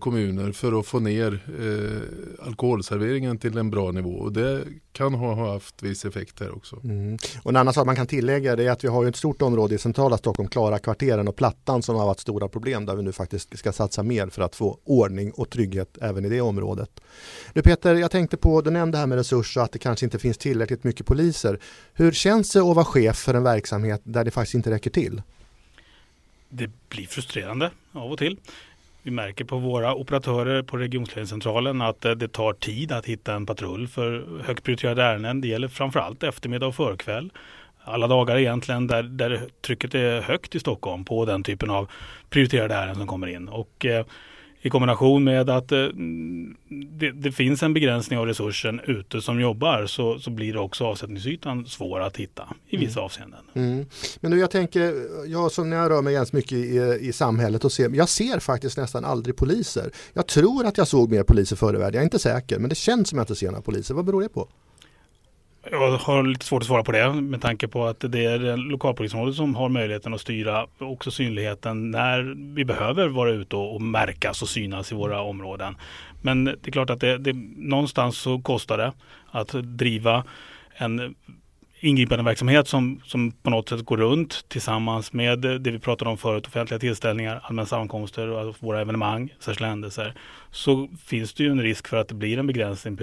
kommuner 0.00 0.52
för 0.52 0.80
att 0.80 0.86
få 0.86 0.98
ner 0.98 1.40
eh, 1.60 2.46
alkoholserveringen 2.46 3.38
till 3.38 3.58
en 3.58 3.70
bra 3.70 3.90
nivå. 3.90 4.10
Och 4.10 4.32
det 4.32 4.64
kan 4.92 5.14
ha 5.14 5.52
haft 5.52 5.82
viss 5.82 6.04
effekt 6.04 6.40
här 6.40 6.56
också. 6.56 6.80
Mm. 6.84 7.18
Och 7.42 7.50
en 7.50 7.56
annan 7.56 7.74
sak 7.74 7.86
man 7.86 7.96
kan 7.96 8.06
tillägga 8.06 8.52
är 8.52 8.70
att 8.70 8.84
vi 8.84 8.88
har 8.88 9.06
ett 9.06 9.16
stort 9.16 9.42
område 9.42 9.74
i 9.74 9.78
centrala 9.78 10.18
Stockholm, 10.18 10.48
Klara 10.48 10.78
kvarteren 10.78 11.28
och 11.28 11.36
Plattan 11.36 11.82
som 11.82 11.96
har 11.96 12.06
varit 12.06 12.20
stora 12.20 12.48
problem 12.48 12.86
där 12.86 12.96
vi 12.96 13.02
nu 13.02 13.12
faktiskt 13.12 13.58
ska 13.58 13.72
satsa 13.72 14.02
mer 14.02 14.26
för 14.26 14.42
att 14.42 14.56
få 14.56 14.78
ordning 14.84 15.30
och 15.30 15.50
trygghet 15.50 15.98
även 16.00 16.24
i 16.24 16.28
det 16.28 16.40
området. 16.40 17.00
Du 17.52 17.62
Peter, 17.62 17.94
jag 17.94 18.10
tänkte 18.10 18.36
på, 18.36 18.60
du 18.60 18.70
nämnde 18.70 18.98
här 18.98 19.06
med 19.06 19.18
resurser 19.18 19.60
att 19.60 19.72
det 19.72 19.78
kanske 19.78 20.06
inte 20.06 20.18
finns 20.18 20.38
tillräckligt 20.38 20.84
mycket 20.84 21.06
poliser. 21.06 21.58
Hur 21.92 22.12
känns 22.12 22.52
det 22.52 22.60
att 22.60 22.76
vara 22.76 22.84
chef 22.84 23.16
för 23.16 23.34
en 23.34 23.42
verksamhet 23.42 24.00
där 24.04 24.24
det 24.24 24.30
faktiskt 24.30 24.54
inte 24.54 24.70
räcker 24.70 24.90
till? 24.90 25.22
Det 26.48 26.70
blir 26.88 27.06
frustrerande 27.06 27.70
av 27.92 28.12
och 28.12 28.18
till. 28.18 28.38
Vi 29.06 29.10
märker 29.10 29.44
på 29.44 29.58
våra 29.58 29.94
operatörer 29.94 30.62
på 30.62 30.76
regionsledningscentralen 30.76 31.82
att 31.82 32.04
eh, 32.04 32.12
det 32.12 32.28
tar 32.28 32.52
tid 32.52 32.92
att 32.92 33.06
hitta 33.06 33.34
en 33.34 33.46
patrull 33.46 33.88
för 33.88 34.24
högt 34.44 34.64
prioriterade 34.64 35.02
ärenden. 35.02 35.40
Det 35.40 35.48
gäller 35.48 35.68
framförallt 35.68 36.22
eftermiddag 36.22 36.66
och 36.66 36.74
förkväll. 36.74 37.30
Alla 37.84 38.06
dagar 38.06 38.36
egentligen 38.36 38.86
där, 38.86 39.02
där 39.02 39.40
trycket 39.60 39.94
är 39.94 40.20
högt 40.20 40.54
i 40.54 40.60
Stockholm 40.60 41.04
på 41.04 41.24
den 41.24 41.42
typen 41.42 41.70
av 41.70 41.90
prioriterade 42.30 42.74
ärenden 42.74 42.96
som 42.96 43.06
kommer 43.06 43.26
in. 43.26 43.48
Och 43.48 43.86
eh, 43.86 44.06
i 44.64 44.70
kombination 44.70 45.24
med 45.24 45.50
att 45.50 45.72
eh, 45.72 45.86
det, 46.98 47.10
det, 47.12 47.32
finns 47.32 47.62
en 47.62 47.74
begränsning 47.74 48.18
av 48.18 48.26
resursen 48.26 48.80
ute 48.80 49.20
som 49.20 49.40
jobbar 49.40 49.86
så, 49.86 50.18
så 50.18 50.30
blir 50.30 50.52
det 50.52 50.58
också 50.58 50.84
avsättningsytan 50.84 51.66
svår 51.66 52.00
att 52.00 52.16
hitta 52.16 52.48
i 52.68 52.76
vissa 52.76 53.00
mm. 53.00 53.04
avseenden. 53.04 53.40
Mm. 53.54 53.86
Men 54.20 54.30
nu 54.30 54.38
jag 54.38 54.50
tänker, 54.50 54.94
jag 55.26 55.52
som 55.52 55.70
när 55.70 55.76
jag 55.76 55.90
rör 55.90 56.02
mig 56.02 56.14
ganska 56.14 56.36
mycket 56.36 56.52
i, 56.52 56.98
i 57.00 57.12
samhället 57.12 57.64
och 57.64 57.72
ser, 57.72 57.90
jag 57.90 58.08
ser 58.08 58.38
faktiskt 58.38 58.76
nästan 58.76 59.04
aldrig 59.04 59.36
poliser. 59.36 59.90
Jag 60.12 60.26
tror 60.26 60.66
att 60.66 60.78
jag 60.78 60.88
såg 60.88 61.10
mer 61.10 61.22
poliser 61.22 61.56
förr 61.56 61.74
i 61.74 61.78
världen, 61.78 61.94
jag 61.94 62.00
är 62.00 62.04
inte 62.04 62.18
säker, 62.18 62.58
men 62.58 62.68
det 62.68 62.74
känns 62.74 63.08
som 63.08 63.18
att 63.18 63.28
jag 63.28 63.34
inte 63.34 63.40
ser 63.40 63.46
några 63.46 63.62
poliser. 63.62 63.94
Vad 63.94 64.04
beror 64.04 64.22
det 64.22 64.28
på? 64.28 64.48
Jag 65.70 65.90
har 65.98 66.22
lite 66.22 66.44
svårt 66.46 66.62
att 66.62 66.66
svara 66.66 66.82
på 66.82 66.92
det 66.92 67.12
med 67.12 67.42
tanke 67.42 67.68
på 67.68 67.84
att 67.84 68.00
det 68.00 68.24
är 68.24 68.56
lokalpolisområdet 68.56 69.34
som 69.34 69.54
har 69.54 69.68
möjligheten 69.68 70.14
att 70.14 70.20
styra 70.20 70.66
också 70.78 71.10
synligheten 71.10 71.90
när 71.90 72.34
vi 72.54 72.64
behöver 72.64 73.08
vara 73.08 73.30
ute 73.30 73.56
och, 73.56 73.82
märkas 73.82 74.42
och 74.42 74.48
synas 74.48 74.92
i 74.92 74.94
våra 74.94 75.20
områden. 75.20 75.76
Men 76.22 76.44
det 76.44 76.66
är 76.66 76.70
klart 76.70 76.90
att 76.90 77.00
det, 77.00 77.18
det, 77.18 77.32
någonstans 77.56 78.18
så 78.18 78.38
kostar 78.38 78.78
det 78.78 78.92
att 79.30 79.48
driva 79.62 80.24
en 80.76 81.14
ingripande 81.80 82.24
verksamhet 82.24 82.68
som, 82.68 83.00
som 83.04 83.32
på 83.32 83.50
något 83.50 83.68
sätt 83.68 83.84
går 83.84 83.96
runt 83.96 84.48
tillsammans 84.48 85.12
med 85.12 85.38
det 85.38 85.70
vi 85.70 85.78
pratade 85.78 86.10
om 86.10 86.18
förut, 86.18 86.46
offentliga 86.46 86.78
tillställningar, 86.78 87.40
allmänna 87.42 87.66
sammankomster 87.66 88.28
och 88.28 88.56
våra 88.60 88.80
evenemang, 88.80 89.34
särskilda 89.40 89.68
händelser, 89.68 90.14
så 90.50 90.88
finns 91.04 91.34
det 91.34 91.42
ju 91.42 91.50
en 91.50 91.62
risk 91.62 91.88
för 91.88 91.96
att 91.96 92.08
det 92.08 92.14
blir 92.14 92.38
en 92.38 92.46
begränsning 92.46 92.96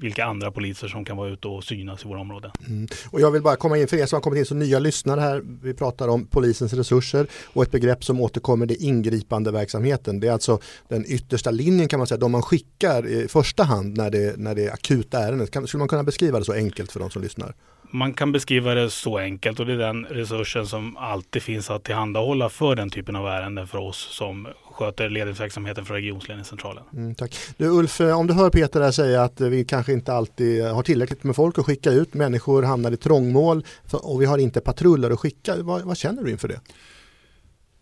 vilka 0.00 0.24
andra 0.24 0.50
poliser 0.50 0.88
som 0.88 1.04
kan 1.04 1.16
vara 1.16 1.28
ute 1.28 1.48
och 1.48 1.64
synas 1.64 2.04
i 2.04 2.08
våra 2.08 2.20
områden. 2.20 2.50
Mm. 2.66 2.88
Och 3.10 3.20
jag 3.20 3.30
vill 3.30 3.42
bara 3.42 3.56
komma 3.56 3.78
in 3.78 3.88
för 3.88 3.96
er 3.96 4.06
som 4.06 4.16
har 4.16 4.20
kommit 4.20 4.38
in 4.38 4.46
som 4.46 4.58
nya 4.58 4.78
lyssnare 4.78 5.20
här. 5.20 5.42
Vi 5.62 5.74
pratar 5.74 6.08
om 6.08 6.26
polisens 6.26 6.72
resurser 6.72 7.26
och 7.46 7.62
ett 7.62 7.70
begrepp 7.70 8.04
som 8.04 8.20
återkommer 8.20 8.66
det 8.66 8.74
ingripande 8.74 9.50
verksamheten. 9.50 10.20
Det 10.20 10.28
är 10.28 10.32
alltså 10.32 10.58
den 10.88 11.04
yttersta 11.08 11.50
linjen 11.50 11.88
kan 11.88 11.98
man 11.98 12.06
säga, 12.06 12.18
de 12.18 12.32
man 12.32 12.42
skickar 12.42 13.06
i 13.06 13.28
första 13.28 13.62
hand 13.62 13.96
när 13.96 14.10
det, 14.10 14.38
när 14.38 14.54
det 14.54 14.66
är 14.66 14.72
akut 14.72 15.14
ärende. 15.14 15.46
Kan, 15.46 15.66
skulle 15.66 15.78
man 15.78 15.88
kunna 15.88 16.04
beskriva 16.04 16.38
det 16.38 16.44
så 16.44 16.52
enkelt 16.52 16.92
för 16.92 17.00
de 17.00 17.10
som 17.10 17.22
lyssnar? 17.22 17.54
Man 17.96 18.14
kan 18.14 18.32
beskriva 18.32 18.74
det 18.74 18.90
så 18.90 19.18
enkelt 19.18 19.60
och 19.60 19.66
det 19.66 19.72
är 19.72 19.76
den 19.76 20.04
resursen 20.04 20.66
som 20.66 20.96
alltid 20.96 21.42
finns 21.42 21.70
att 21.70 21.84
tillhandahålla 21.84 22.48
för 22.48 22.76
den 22.76 22.90
typen 22.90 23.16
av 23.16 23.26
ärenden 23.26 23.66
för 23.66 23.78
oss 23.78 24.08
som 24.10 24.48
sköter 24.72 25.08
ledningsverksamheten 25.10 25.84
för 25.84 25.94
regionsledningscentralen. 25.94 26.84
Mm, 26.92 27.14
tack. 27.14 27.36
Du 27.56 27.68
Ulf, 27.68 28.00
eh, 28.00 28.18
om 28.18 28.26
du 28.26 28.34
hör 28.34 28.50
Peter 28.50 28.80
där 28.80 28.90
säga 28.90 29.22
att 29.22 29.40
vi 29.40 29.64
kanske 29.64 29.92
inte 29.92 30.12
alltid 30.12 30.64
har 30.64 30.82
tillräckligt 30.82 31.24
med 31.24 31.36
folk 31.36 31.58
att 31.58 31.66
skicka 31.66 31.90
ut, 31.90 32.14
människor 32.14 32.62
hamnar 32.62 32.92
i 32.92 32.96
trångmål 32.96 33.64
och 33.92 34.22
vi 34.22 34.26
har 34.26 34.38
inte 34.38 34.60
patruller 34.60 35.10
att 35.10 35.20
skicka. 35.20 35.56
Vad, 35.56 35.82
vad 35.82 35.96
känner 35.96 36.22
du 36.22 36.30
inför 36.30 36.48
det? 36.48 36.60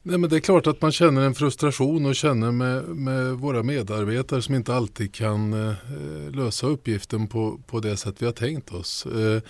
Nej, 0.03 0.19
men 0.19 0.31
det 0.31 0.37
är 0.37 0.41
klart 0.41 0.67
att 0.67 0.83
man 0.83 0.93
känner 0.93 1.23
en 1.23 1.35
frustration 1.35 2.07
och 2.07 2.15
känner 2.15 2.53
med, 2.53 2.85
med 2.85 3.33
våra 3.33 3.63
medarbetare 3.63 4.43
som 4.43 4.55
inte 4.55 4.75
alltid 4.75 5.15
kan 5.15 5.69
eh, 5.69 5.75
lösa 6.33 6.67
uppgiften 6.67 7.27
på, 7.27 7.61
på 7.67 7.81
det 7.81 7.97
sätt 7.97 8.15
vi 8.19 8.27
har 8.27 8.33
tänkt 8.33 8.73
oss. 8.73 9.07
Eh, 9.07 9.43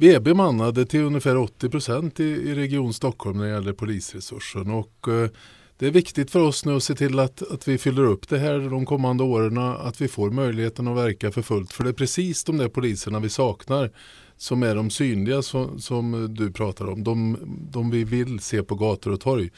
vi 0.00 0.14
är 0.14 0.20
bemannade 0.20 0.86
till 0.86 1.00
ungefär 1.00 1.36
80 1.36 1.68
procent 1.68 2.20
i, 2.20 2.24
i 2.24 2.54
Region 2.54 2.92
Stockholm 2.92 3.38
när 3.38 3.44
det 3.44 3.50
gäller 3.50 3.72
polisresursen 3.72 4.70
och 4.70 5.08
eh, 5.08 5.30
det 5.78 5.86
är 5.86 5.90
viktigt 5.90 6.30
för 6.30 6.40
oss 6.40 6.64
nu 6.64 6.76
att 6.76 6.82
se 6.82 6.94
till 6.94 7.18
att, 7.18 7.52
att 7.52 7.68
vi 7.68 7.78
fyller 7.78 8.04
upp 8.04 8.28
det 8.28 8.38
här 8.38 8.70
de 8.70 8.86
kommande 8.86 9.24
åren, 9.24 9.58
att 9.58 10.00
vi 10.00 10.08
får 10.08 10.30
möjligheten 10.30 10.88
att 10.88 10.96
verka 10.96 11.30
för 11.30 11.42
fullt. 11.42 11.72
För 11.72 11.84
det 11.84 11.90
är 11.90 11.94
precis 11.94 12.44
de 12.44 12.56
där 12.56 12.68
poliserna 12.68 13.18
vi 13.18 13.28
saknar 13.28 13.90
som 14.36 14.62
är 14.62 14.74
de 14.74 14.90
synliga 14.90 15.42
som, 15.42 15.80
som 15.80 16.34
du 16.34 16.52
pratar 16.52 16.90
om. 16.90 17.04
De, 17.04 17.38
de 17.72 17.90
vi 17.90 18.04
vill 18.04 18.40
se 18.40 18.62
på 18.62 18.74
gator 18.74 19.12
och 19.12 19.20
torg. 19.20 19.50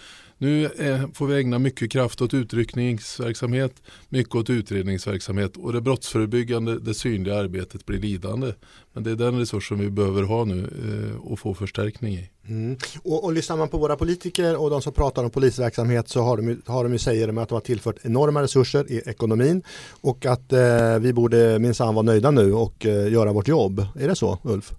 Nu 0.43 0.65
är, 0.65 1.15
får 1.15 1.27
vi 1.27 1.41
ägna 1.41 1.59
mycket 1.59 1.91
kraft 1.91 2.23
åt 2.23 2.35
utryckningsverksamhet, 2.35 3.73
mycket 4.09 4.35
åt 4.35 4.51
utredningsverksamhet 4.51 5.57
och 5.57 5.73
det 5.73 5.81
brottsförebyggande, 5.81 6.79
det 6.79 6.95
synliga 6.95 7.37
arbetet 7.39 7.87
blir 7.87 7.99
lidande. 7.99 8.53
Men 8.93 9.03
det 9.03 9.11
är 9.11 9.17
den 9.17 9.39
resursen 9.39 9.79
vi 9.79 9.91
behöver 9.91 10.23
ha 10.23 10.45
nu 10.45 10.61
eh, 10.61 11.31
och 11.31 11.39
få 11.39 11.55
förstärkning 11.55 12.15
i. 12.15 12.31
Mm. 12.49 12.77
Och, 13.03 13.25
och 13.25 13.33
lyssnar 13.33 13.57
man 13.57 13.69
på 13.69 13.79
våra 13.79 13.97
politiker 13.97 14.57
och 14.57 14.71
de 14.71 14.83
som 14.83 14.93
pratar 14.93 15.25
om 15.25 15.31
polisverksamhet 15.31 16.09
så 16.09 16.23
har 16.23 16.37
de, 16.37 16.63
har 16.67 16.85
de 16.85 16.93
ju 16.93 16.99
säger 16.99 17.27
de 17.27 17.39
att 17.39 17.49
de 17.49 17.55
har 17.55 17.61
tillfört 17.61 17.97
enorma 18.03 18.43
resurser 18.43 18.93
i 18.93 19.03
ekonomin 19.07 19.63
och 20.01 20.27
att 20.27 20.53
eh, 20.53 20.99
vi 20.99 21.13
borde 21.13 21.59
minsann 21.59 21.95
vara 21.95 22.03
nöjda 22.03 22.31
nu 22.31 22.53
och 22.53 22.87
eh, 22.87 23.13
göra 23.13 23.33
vårt 23.33 23.49
jobb. 23.49 23.87
Är 24.01 24.09
det 24.09 24.17
så 24.17 24.39
Ulf? 24.43 24.73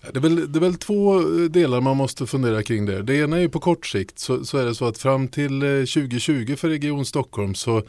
Det 0.00 0.16
är, 0.16 0.20
väl, 0.20 0.52
det 0.52 0.58
är 0.58 0.60
väl 0.60 0.74
två 0.74 1.20
eh, 1.20 1.44
delar 1.44 1.80
man 1.80 1.96
måste 1.96 2.26
fundera 2.26 2.62
kring 2.62 2.86
där. 2.86 3.02
Det 3.02 3.16
ena 3.16 3.36
är 3.36 3.40
ju 3.40 3.48
på 3.48 3.60
kort 3.60 3.86
sikt 3.86 4.18
så, 4.18 4.44
så 4.44 4.58
är 4.58 4.64
det 4.64 4.74
så 4.74 4.84
att 4.84 4.98
fram 4.98 5.28
till 5.28 5.62
eh, 5.62 5.68
2020 5.68 6.56
för 6.56 6.68
Region 6.68 7.04
Stockholm 7.04 7.54
så 7.54 7.82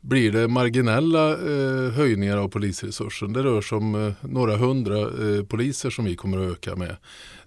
blir 0.00 0.32
det 0.32 0.48
marginella 0.48 1.32
eh, 1.32 1.90
höjningar 1.90 2.36
av 2.36 2.48
polisresursen. 2.48 3.32
Det 3.32 3.42
rör 3.42 3.60
sig 3.60 3.78
om 3.78 3.94
eh, 3.94 4.12
några 4.20 4.56
hundra 4.56 5.00
eh, 5.00 5.44
poliser 5.44 5.90
som 5.90 6.04
vi 6.04 6.16
kommer 6.16 6.38
att 6.38 6.52
öka 6.52 6.76
med. 6.76 6.96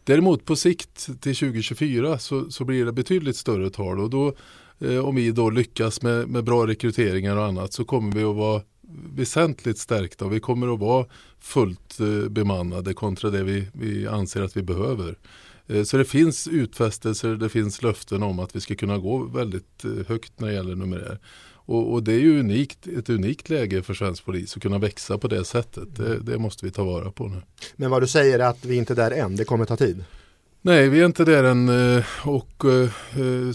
Däremot 0.04 0.46
på 0.46 0.56
sikt 0.56 1.06
till 1.06 1.36
2024 1.36 2.20
så, 2.20 2.52
så 2.52 2.66
blir 2.66 2.86
det 2.86 2.92
betydligt 2.92 3.36
större 3.36 3.70
tal 3.70 4.00
och 4.00 4.10
då 4.10 4.34
eh, 4.80 5.06
om 5.06 5.16
vi 5.16 5.32
då 5.32 5.50
lyckas 5.50 6.02
med, 6.02 6.28
med 6.30 6.44
bra 6.44 6.68
rekryteringar 6.68 7.38
och 7.38 7.46
annat 7.46 7.74
så 7.74 7.86
kommer 7.86 8.16
vi 8.16 8.24
att 8.24 8.36
vara 8.36 8.62
väsentligt 9.16 9.78
stärkta 9.78 10.26
och 10.26 10.34
vi 10.34 10.40
kommer 10.40 10.74
att 10.74 10.80
vara 10.80 11.06
fullt 11.40 12.00
eh, 12.00 12.30
bemannade 12.30 12.94
kontra 12.94 13.30
det 13.30 13.44
vi, 13.44 13.68
vi 13.74 14.08
anser 14.08 14.42
att 14.42 14.58
vi 14.58 14.62
behöver. 14.62 15.18
Eh, 15.68 15.84
så 15.84 15.98
det 15.98 16.06
finns 16.06 16.48
utfästelser, 16.48 17.36
det 17.36 17.50
finns 17.50 17.82
löften 17.82 18.24
om 18.24 18.40
att 18.40 18.56
vi 18.56 18.62
ska 18.62 18.76
kunna 18.76 18.98
gå 18.98 19.24
väldigt 19.24 19.86
eh, 19.86 19.92
högt 20.08 20.40
när 20.40 20.48
det 20.48 20.54
gäller 20.54 20.76
numerär. 20.76 21.20
Och, 21.52 21.94
och, 21.94 22.04
det 22.04 22.14
är 22.14 22.20
ju 22.20 22.40
unikt, 22.40 22.88
ett 22.88 23.10
unikt 23.10 23.50
läge 23.50 23.82
för 23.82 23.94
svensk 23.94 24.26
polis 24.26 24.56
att 24.56 24.62
kunna 24.62 24.78
växa 24.78 25.18
på 25.18 25.28
det 25.28 25.46
sättet. 25.46 25.96
Det, 25.96 26.20
det, 26.20 26.38
måste 26.38 26.66
vi 26.66 26.72
ta 26.72 26.84
vara 26.84 27.12
på 27.12 27.28
nu. 27.28 27.42
Men 27.76 27.90
vad 27.90 28.04
du 28.04 28.08
säger 28.08 28.40
är 28.40 28.44
att 28.44 28.66
vi 28.66 28.76
inte 28.76 28.94
är 28.94 28.96
där 28.96 29.12
än, 29.12 29.36
det 29.36 29.46
kommer 29.46 29.66
ta 29.66 29.78
tid? 29.78 30.04
Nej, 30.62 30.90
vi 30.90 31.02
är 31.02 31.06
inte 31.06 31.26
där 31.26 31.44
än 31.44 31.70
och 32.24 32.64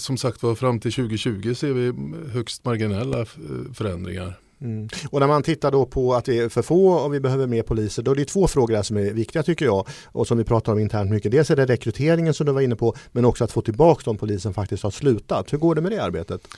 som 0.00 0.16
sagt 0.16 0.42
var 0.42 0.54
fram 0.54 0.80
till 0.80 0.92
2020 0.92 1.54
ser 1.54 1.72
vi 1.72 1.92
högst 2.32 2.64
marginella 2.64 3.26
förändringar. 3.74 4.38
Mm. 4.64 4.88
Och 5.11 5.21
när 5.21 5.26
man 5.26 5.42
tittar 5.42 5.71
då 5.71 5.87
på 5.87 6.14
att 6.14 6.28
vi 6.28 6.38
är 6.38 6.49
för 6.49 6.62
få 6.62 6.88
och 6.88 7.14
vi 7.14 7.21
behöver 7.21 7.47
mer 7.47 7.62
poliser, 7.62 8.02
då 8.02 8.11
är 8.11 8.14
det 8.14 8.25
två 8.25 8.49
frågor 8.49 8.83
som 8.83 8.97
är 8.97 9.12
viktiga 9.12 9.42
tycker 9.42 9.64
jag 9.64 9.88
och 10.04 10.26
som 10.26 10.38
vi 10.38 10.44
pratar 10.44 10.73
om 10.73 10.78
internt 10.78 11.11
mycket. 11.11 11.33
Dels 11.33 11.50
är 11.50 11.56
det 11.56 11.66
rekryteringen 11.66 12.35
som 12.35 12.47
du 12.47 12.52
var 12.52 12.61
inne 12.61 12.76
på, 12.76 12.94
men 13.12 13.25
också 13.25 13.44
att 13.44 13.52
få 13.52 13.61
tillbaka 13.61 14.02
de 14.04 14.16
poliser 14.16 14.40
som 14.40 14.54
faktiskt 14.54 14.83
har 14.83 14.90
slutat. 14.90 15.52
Hur 15.52 15.59
går 15.59 15.75
det 15.75 15.80
med 15.80 15.92
det 15.92 16.02
arbetet? 16.02 16.49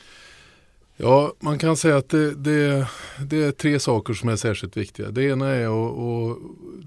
Ja, 0.97 1.33
man 1.41 1.59
kan 1.59 1.77
säga 1.77 1.97
att 1.97 2.09
det, 2.09 2.35
det, 2.35 2.87
det, 3.21 3.45
är 3.45 3.53
tre 3.53 3.81
saker 3.81 4.15
som 4.15 4.29
är 4.29 4.37
särskilt 4.37 4.77
viktiga. 4.77 5.11
Det 5.11 5.23
ena 5.23 5.49
är 5.49 5.67
att, 5.67 5.99
att 5.99 6.39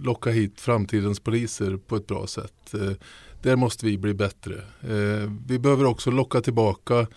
locka 0.06 0.30
hit 0.30 0.62
framtidens 0.62 1.20
poliser 1.20 1.78
på 1.88 1.96
ett 1.96 2.08
bra 2.08 2.28
sätt. 2.28 2.74
Eh, 2.74 2.92
där 3.42 3.56
måste 3.56 3.86
vi 3.86 3.98
bli 3.98 4.14
bättre. 4.14 4.54
Eh, 4.82 5.32
vi 5.48 5.60
behöver 5.60 5.86
också 5.86 6.12
locka 6.12 6.42
tillbaka 6.42 7.08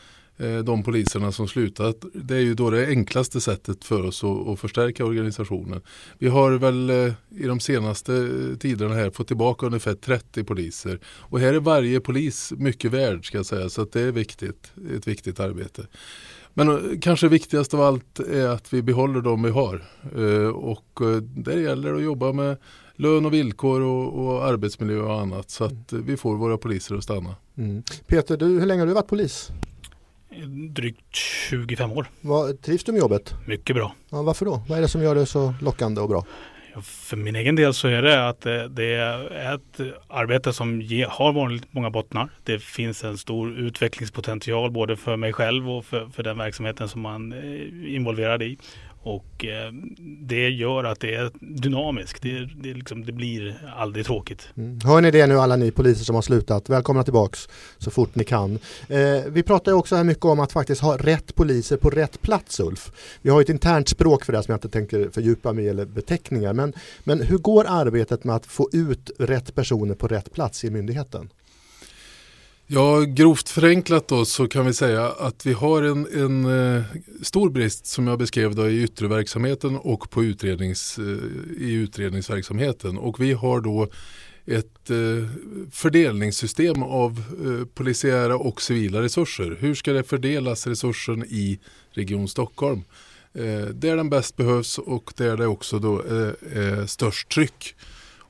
Eh, 0.43 0.59
de 0.59 0.83
poliserna 0.83 1.33
som 1.33 1.49
slutat. 1.49 2.05
Det 2.15 2.35
är 2.35 2.41
ju 2.41 2.55
då 2.55 2.71
det 2.71 2.87
enklaste 2.87 3.41
sättet 3.41 3.85
för 3.85 4.07
oss 4.07 4.25
att, 4.25 4.49
att 4.49 4.61
förstärka 4.61 5.05
organisationen. 5.05 5.81
Vi 6.19 6.29
har 6.29 6.53
väl 6.53 6.91
eh, 6.91 7.13
i 7.31 7.47
de 7.47 7.61
senaste 7.61 8.15
eh, 8.15 8.59
tiderna 8.59 8.95
här 8.95 9.11
fått 9.11 9.27
tillbaka 9.27 9.67
ungefär 9.67 9.95
30 9.95 10.45
poliser. 10.45 11.01
Och 11.05 11.41
här 11.41 11.55
är 11.55 11.61
varje 11.61 12.01
polis 12.01 12.53
mycket 12.57 12.91
värd 12.91 13.27
ska 13.27 13.39
jag 13.39 13.47
säga 13.47 13.69
så 13.69 13.83
att 13.83 13.93
det 13.93 14.01
är 14.01 14.13
viktigt, 14.13 14.73
ett 14.97 15.07
viktigt 15.07 15.41
arbete. 15.41 15.87
Men 16.55 17.01
kanske 17.01 17.29
viktigast 17.29 17.75
av 17.75 17.81
allt 17.81 18.21
är 18.21 18.49
att 18.49 18.73
vi 18.73 18.83
behåller 18.83 19.21
de 19.21 19.43
vi 19.43 19.51
har. 19.51 19.85
Och 20.55 21.01
där 21.21 21.57
gäller 21.57 21.91
det 21.91 21.97
att 21.97 22.03
jobba 22.03 22.33
med 22.33 22.57
lön 22.97 23.27
och 23.27 23.33
villkor 23.33 23.81
och, 23.81 24.27
och, 24.27 24.45
arbetsmiljö 24.45 25.01
och 25.01 25.21
annat 25.21 25.51
så 25.51 25.65
att 25.65 25.93
vi 25.93 26.17
får 26.17 26.37
våra 26.37 26.59
poliser 26.59 26.95
att 26.95 27.05
stanna. 27.05 27.37
Mm. 27.57 27.83
Peter, 28.07 28.37
du, 28.37 28.47
hur 28.47 28.67
länge 28.67 28.81
har 28.81 28.87
du 28.87 28.93
varit 28.93 29.09
polis? 29.09 29.51
Drygt 30.71 31.17
25 31.51 31.93
år. 31.93 32.07
Vad, 32.21 32.63
trivs 32.63 32.85
du 32.85 32.93
med 32.93 32.99
jobbet? 32.99 33.35
Mycket 33.47 33.77
bra. 33.77 33.95
Ja, 34.11 34.23
varför 34.23 34.45
då? 34.45 34.63
Vad 34.69 34.79
är 34.79 34.83
det 34.83 34.89
som 34.89 35.03
gör 35.03 35.15
det 35.15 35.27
så 35.27 35.55
lockande 35.61 36.01
och 36.01 36.09
bra? 36.09 36.25
För 36.83 37.17
min 37.17 37.37
egen 37.37 37.57
del 37.57 37.75
så 37.75 37.89
är 37.89 38.03
det 38.03 38.29
att 38.29 38.41
det 38.71 38.95
är 38.95 39.55
ett 39.55 39.81
arbete 40.09 40.53
som 40.53 40.81
har 41.09 41.33
vanligt 41.33 41.65
många 41.71 41.91
bottnar. 41.91 42.29
Det 42.45 42.63
finns 42.63 43.05
en 43.05 43.19
stor 43.19 43.59
utvecklingspotential 43.59 44.71
både 44.71 44.97
för 44.97 45.17
mig 45.17 45.33
själv 45.33 45.71
och 45.71 45.85
för, 45.85 46.07
för 46.07 46.23
den 46.23 46.39
verksamheten 46.39 46.89
som 46.89 47.01
man 47.01 47.33
är 47.33 47.87
involverad 47.87 48.43
i. 48.43 48.59
Och 49.05 49.45
eh, 49.45 49.73
det 50.21 50.49
gör 50.49 50.85
att 50.85 51.01
det 51.01 51.15
är 51.15 51.31
dynamiskt. 51.41 52.23
Det, 52.23 52.49
det, 52.63 52.75
liksom, 52.75 53.05
det 53.05 53.13
blir 53.13 53.73
aldrig 53.77 54.07
tråkigt. 54.07 54.49
Mm. 54.57 54.79
Hör 54.85 55.01
ni 55.01 55.11
det 55.11 55.27
nu 55.27 55.39
alla 55.39 55.57
ni 55.57 55.71
poliser 55.71 56.05
som 56.05 56.15
har 56.15 56.23
slutat? 56.23 56.69
Välkomna 56.69 57.05
tillbaks 57.05 57.49
så 57.79 57.91
fort 57.91 58.15
ni 58.15 58.25
kan. 58.25 58.59
Eh, 58.89 58.99
vi 59.29 59.43
pratar 59.43 59.73
också 59.73 59.97
här 59.97 60.05
mycket 60.05 60.25
om 60.25 60.41
att 60.41 60.53
faktiskt 60.53 60.83
ha 60.83 60.97
rätt 60.97 61.35
poliser 61.35 61.77
på 61.77 61.91
rätt 61.91 62.23
plats 62.23 62.61
Ulf. 62.61 62.93
Vi 63.23 63.31
har 63.31 63.41
ett 63.41 63.49
internt 63.49 63.89
språk 63.89 64.25
för 64.25 64.33
det 64.33 64.43
som 64.43 64.53
jag 64.53 64.57
inte 64.57 64.69
tänker 64.69 65.11
fördjupa 65.11 65.53
mig 65.53 65.65
i 65.65 65.69
eller 65.69 65.85
beteckningar. 65.85 66.53
Men, 66.53 66.73
men 67.05 67.21
hur 67.21 67.39
går 67.39 67.65
arbetet 67.69 68.25
med 68.25 68.37
att 68.37 68.47
få 68.47 68.69
ut 68.73 69.11
rätt 69.19 69.55
personer 69.55 69.95
på 69.95 70.09
rätt 70.09 70.33
plats 70.33 70.65
i 70.65 70.71
myndigheten? 70.71 71.29
Ja, 72.67 73.01
grovt 73.01 73.49
förenklat 73.49 74.09
då 74.09 74.25
så 74.25 74.49
kan 74.49 74.67
vi 74.67 74.75
säga 74.75 75.07
att 75.07 75.47
vi 75.47 75.53
har 75.53 75.83
en, 75.83 76.07
en 76.15 76.45
eh, 76.77 76.83
stor 77.23 77.51
brist 77.51 77.87
som 77.87 78.07
jag 78.07 78.19
beskrev 78.19 78.55
då 78.55 78.69
i 78.69 78.83
yttre 78.83 79.09
verksamheten 79.09 79.77
och 79.77 80.11
på 80.11 80.25
utrednings, 80.25 80.99
eh, 80.99 81.05
i 81.59 81.73
utredningsverksamheten. 81.73 82.99
Och 82.99 83.21
vi 83.21 83.33
har 83.33 83.61
då 83.61 83.89
ett 84.47 84.91
eh, 84.91 85.29
fördelningssystem 85.71 86.83
av 86.83 87.23
eh, 87.45 87.67
polisiära 87.75 88.37
och 88.37 88.63
civila 88.63 89.03
resurser. 89.03 89.57
Hur 89.61 89.75
ska 89.75 89.93
det 89.93 90.03
fördelas 90.03 90.67
resursen 90.67 91.25
i 91.25 91.59
Region 91.91 92.29
Stockholm? 92.29 92.85
Eh, 93.35 93.67
där 93.67 93.97
den 93.97 94.11
bäst 94.11 94.37
behövs 94.37 94.79
och 94.79 95.13
där 95.17 95.37
det 95.37 95.47
också 95.47 95.79
då 95.79 96.03
eh, 96.03 96.59
är 96.59 96.87
störst 96.87 97.29
tryck. 97.29 97.75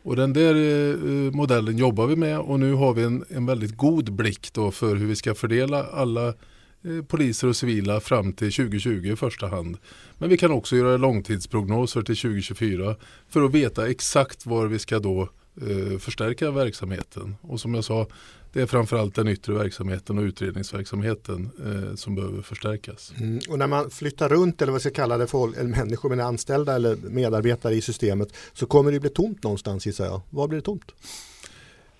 Och 0.03 0.17
den 0.17 0.33
där 0.33 0.55
eh, 0.55 1.33
modellen 1.33 1.79
jobbar 1.79 2.07
vi 2.07 2.17
med 2.17 2.39
och 2.39 2.61
nu 2.61 2.73
har 2.73 2.95
vi 2.95 3.03
en, 3.03 3.25
en 3.29 3.47
väldigt 3.47 3.77
god 3.77 4.13
blick 4.13 4.53
då 4.53 4.71
för 4.71 4.97
hur 4.97 5.07
vi 5.07 5.17
ska 5.17 5.35
fördela 5.35 5.85
alla 5.85 6.29
eh, 6.29 7.05
poliser 7.09 7.49
och 7.49 7.57
civila 7.57 8.01
fram 8.01 8.33
till 8.33 8.53
2020 8.53 9.13
i 9.13 9.17
första 9.17 9.47
hand. 9.47 9.77
Men 10.19 10.29
vi 10.29 10.37
kan 10.37 10.51
också 10.51 10.77
göra 10.77 10.97
långtidsprognoser 10.97 12.03
till 12.03 12.17
2024 12.17 12.97
för 13.29 13.43
att 13.43 13.55
veta 13.55 13.91
exakt 13.91 14.47
var 14.47 14.67
vi 14.67 14.79
ska 14.79 14.99
då 14.99 15.29
Eh, 15.61 15.99
förstärka 15.99 16.51
verksamheten. 16.51 17.37
Och 17.41 17.61
som 17.61 17.75
jag 17.75 17.85
sa, 17.85 18.07
det 18.53 18.61
är 18.63 18.67
framförallt 18.67 19.15
den 19.15 19.29
yttre 19.29 19.55
verksamheten 19.55 20.19
och 20.19 20.23
utredningsverksamheten 20.23 21.51
eh, 21.65 21.95
som 21.95 22.15
behöver 22.15 22.43
förstärkas. 22.43 23.13
Mm. 23.21 23.41
Och 23.49 23.59
när 23.59 23.67
man 23.67 23.91
flyttar 23.91 24.29
runt 24.29 24.63
eller 24.63 24.73
vad 24.73 24.81
ska 24.81 24.91
kalla 24.91 25.19
det 25.19 25.27
för 25.27 25.59
eller 25.59 25.69
människor 25.69 26.09
med 26.09 26.27
anställda 26.27 26.75
eller 26.75 26.97
medarbetare 26.97 27.75
i 27.75 27.81
systemet 27.81 28.29
så 28.53 28.67
kommer 28.67 28.93
det 28.93 29.01
bli 29.01 29.11
tomt 29.11 29.43
någonstans 29.43 29.87
gissar 29.87 30.05
jag. 30.05 30.21
Var 30.31 30.49
blir 30.49 30.59
det 30.59 30.65
tomt? 30.65 30.93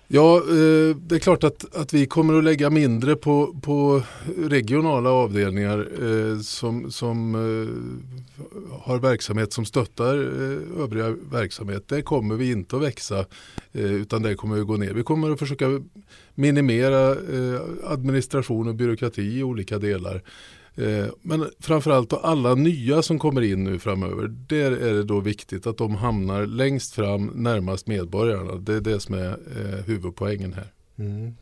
Ja, 0.07 0.37
eh, 0.37 0.95
det 0.95 1.15
är 1.15 1.19
klart 1.19 1.43
att, 1.43 1.75
att 1.75 1.93
vi 1.93 2.05
kommer 2.05 2.37
att 2.37 2.43
lägga 2.43 2.69
mindre 2.69 3.15
på, 3.15 3.55
på 3.61 4.03
regionala 4.37 5.09
avdelningar 5.09 5.87
eh, 6.01 6.39
som, 6.39 6.91
som 6.91 7.35
eh, 7.35 8.79
har 8.79 8.99
verksamhet 8.99 9.53
som 9.53 9.65
stöttar 9.65 10.15
övriga 10.79 11.15
verksamhet. 11.31 11.87
Det 11.87 12.01
kommer 12.01 12.35
vi 12.35 12.51
inte 12.51 12.75
att 12.75 12.81
växa 12.81 13.25
utan 13.73 14.21
det 14.21 14.35
kommer 14.35 14.59
att 14.59 14.67
gå 14.67 14.77
ner. 14.77 14.93
Vi 14.93 15.03
kommer 15.03 15.31
att 15.31 15.39
försöka 15.39 15.81
minimera 16.35 17.17
administration 17.83 18.67
och 18.67 18.75
byråkrati 18.75 19.21
i 19.21 19.43
olika 19.43 19.79
delar. 19.79 20.21
Eh, 20.75 21.05
men 21.21 21.49
framförallt 21.59 22.09
då 22.09 22.15
alla 22.15 22.55
nya 22.55 23.01
som 23.01 23.19
kommer 23.19 23.41
in 23.41 23.63
nu 23.63 23.79
framöver, 23.79 24.27
där 24.27 24.71
är 24.71 24.93
det 24.93 25.03
då 25.03 25.19
viktigt 25.19 25.67
att 25.67 25.77
de 25.77 25.95
hamnar 25.95 26.45
längst 26.45 26.93
fram 26.93 27.31
närmast 27.35 27.87
medborgarna. 27.87 28.55
Det 28.55 28.73
är 28.73 28.81
det 28.81 28.99
som 28.99 29.15
är 29.15 29.29
eh, 29.29 29.85
huvudpoängen 29.85 30.53
här. 30.53 30.67
Mm. 30.97 31.35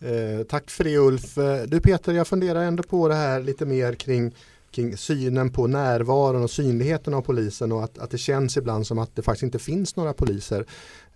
Eh, 0.00 0.44
tack 0.46 0.70
för 0.70 0.84
det 0.84 0.98
Ulf. 0.98 1.38
Eh, 1.38 1.62
du 1.62 1.80
Peter, 1.80 2.12
jag 2.12 2.28
funderar 2.28 2.62
ändå 2.62 2.82
på 2.82 3.08
det 3.08 3.14
här 3.14 3.40
lite 3.40 3.66
mer 3.66 3.94
kring 3.94 4.34
kring 4.76 4.96
synen 4.96 5.50
på 5.50 5.66
närvaron 5.66 6.42
och 6.42 6.50
synligheten 6.50 7.14
av 7.14 7.22
polisen 7.22 7.72
och 7.72 7.84
att, 7.84 7.98
att 7.98 8.10
det 8.10 8.18
känns 8.18 8.56
ibland 8.56 8.86
som 8.86 8.98
att 8.98 9.16
det 9.16 9.22
faktiskt 9.22 9.42
inte 9.42 9.58
finns 9.58 9.96
några 9.96 10.12
poliser. 10.12 10.66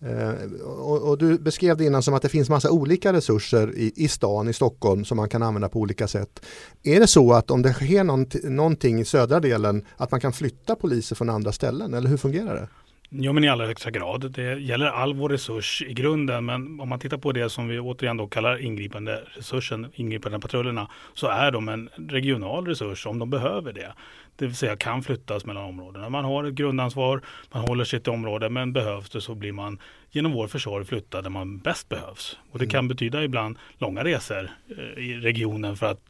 Eh, 0.01 0.63
och, 0.63 1.03
och, 1.03 1.19
du 1.19 1.39
beskrev 1.39 1.77
det 1.77 1.85
innan 1.85 2.03
som 2.03 2.15
att 2.15 2.23
det 2.23 2.29
finns 2.29 2.49
massa 2.49 2.71
olika 2.71 3.13
resurser 3.13 3.77
i, 3.77 3.93
i 3.97 4.09
stan, 4.09 4.49
i 4.49 4.53
Stockholm 4.53 5.05
som 5.05 5.17
man 5.17 5.29
kan 5.29 5.43
använda 5.43 5.69
på 5.69 5.79
olika 5.81 6.09
sätt. 6.09 6.47
Är 6.83 7.01
det 7.01 7.07
så 7.07 7.33
att 7.33 7.51
om 7.51 7.63
det 7.63 7.73
sker 7.73 8.05
någonting 8.51 9.01
i 9.01 9.05
södra 9.05 9.41
delen 9.41 9.85
att 9.97 10.11
man 10.11 10.21
kan 10.21 10.33
flytta 10.33 10.75
poliser 10.75 11.17
från 11.17 11.31
andra 11.31 11.53
ställen 11.53 11.95
eller 11.95 12.09
hur 12.09 12.17
fungerar 12.17 12.55
det? 12.55 12.69
Ja, 13.13 13.33
men 13.33 13.45
i 13.45 13.49
allra 13.49 13.67
högsta 13.67 13.91
grad. 13.91 14.31
Det 14.31 14.59
gäller 14.61 14.87
all 14.87 15.15
vår 15.15 15.29
resurs 15.29 15.83
i 15.83 15.93
grunden, 15.93 16.45
men 16.45 16.81
om 16.81 16.89
man 16.89 16.99
tittar 16.99 17.19
på 17.19 17.33
det 17.33 17.51
som 17.51 17.69
vi 17.69 17.79
återigen 17.79 18.17
då 18.17 18.27
kallar 18.27 18.63
ingripande 18.63 19.25
resursen, 19.33 19.87
ingripande 19.95 20.41
patrullerna, 20.41 20.91
så 21.15 21.27
är 21.27 21.51
de 21.51 21.69
en 21.69 21.89
regional 21.97 22.67
resurs 22.67 23.07
om 23.07 23.19
de 23.19 23.31
behöver 23.31 23.73
det. 23.73 23.93
Det 24.37 24.47
vill 24.47 24.57
säga 24.57 24.77
kan 24.77 25.03
flyttas 25.03 25.45
mellan 25.45 25.65
områdena. 25.65 26.09
Man 26.09 26.25
har 26.25 26.45
ett 26.45 26.55
grundansvar, 26.55 27.23
man 27.53 27.63
håller 27.63 27.85
sitt 27.85 28.09
område, 28.09 28.49
men 28.49 28.73
behövs 28.73 29.11
det 29.11 29.21
så 29.21 29.35
blir 29.35 29.53
man 29.53 29.79
genom 30.11 30.33
vår 30.33 30.49
försorg 30.49 30.85
flyttad 30.85 31.25
där 31.25 31.31
man 31.31 31.59
bäst 31.59 31.89
behövs. 31.89 32.39
Och 32.51 32.59
det 32.59 32.65
mm. 32.65 32.71
kan 32.71 32.89
betyda 32.89 33.25
ibland 33.25 33.59
långa 33.79 34.05
resor 34.05 34.51
eh, 34.79 35.05
i 35.05 35.21
regionen 35.21 35.77
för 35.77 35.87
att 35.87 36.01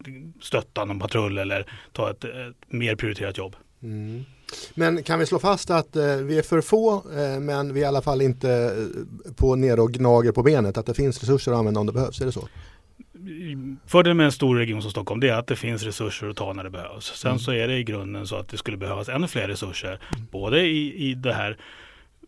stötta 0.40 0.84
någon 0.84 0.98
patrull 1.00 1.38
eller 1.38 1.66
ta 1.92 2.10
ett, 2.10 2.24
ett 2.24 2.56
mer 2.68 2.96
prioriterat 2.96 3.38
jobb. 3.38 3.56
Mm. 3.82 4.24
Men 4.74 5.02
kan 5.02 5.18
vi 5.18 5.26
slå 5.26 5.38
fast 5.38 5.70
att 5.70 5.96
eh, 5.96 6.16
vi 6.16 6.38
är 6.38 6.42
för 6.42 6.60
få 6.60 6.94
eh, 6.94 7.40
men 7.40 7.74
vi 7.74 7.80
är 7.80 7.84
i 7.84 7.86
alla 7.86 8.02
fall 8.02 8.22
inte 8.22 8.50
eh, 8.50 9.32
på 9.32 9.54
ner 9.56 9.80
och 9.80 9.92
gnager 9.92 10.32
på 10.32 10.42
benet 10.42 10.78
att 10.78 10.86
det 10.86 10.94
finns 10.94 11.20
resurser 11.20 11.52
att 11.52 11.58
använda 11.58 11.80
om 11.80 11.86
det 11.86 11.92
behövs, 11.92 12.20
är 12.20 12.26
det 12.26 12.32
så? 12.32 12.48
Fördelen 13.86 14.16
med 14.16 14.26
en 14.26 14.32
stor 14.32 14.56
region 14.56 14.82
som 14.82 14.90
Stockholm 14.90 15.20
det 15.20 15.28
är 15.28 15.34
att 15.34 15.46
det 15.46 15.56
finns 15.56 15.82
resurser 15.82 16.28
att 16.28 16.36
ta 16.36 16.52
när 16.52 16.64
det 16.64 16.70
behövs. 16.70 17.04
Sen 17.04 17.30
mm. 17.30 17.38
så 17.38 17.52
är 17.52 17.68
det 17.68 17.76
i 17.76 17.84
grunden 17.84 18.26
så 18.26 18.36
att 18.36 18.48
det 18.48 18.56
skulle 18.56 18.76
behövas 18.76 19.08
ännu 19.08 19.28
fler 19.28 19.48
resurser. 19.48 19.88
Mm. 19.88 20.26
Både 20.30 20.60
i, 20.60 21.10
i 21.10 21.14
det 21.14 21.32
här 21.32 21.56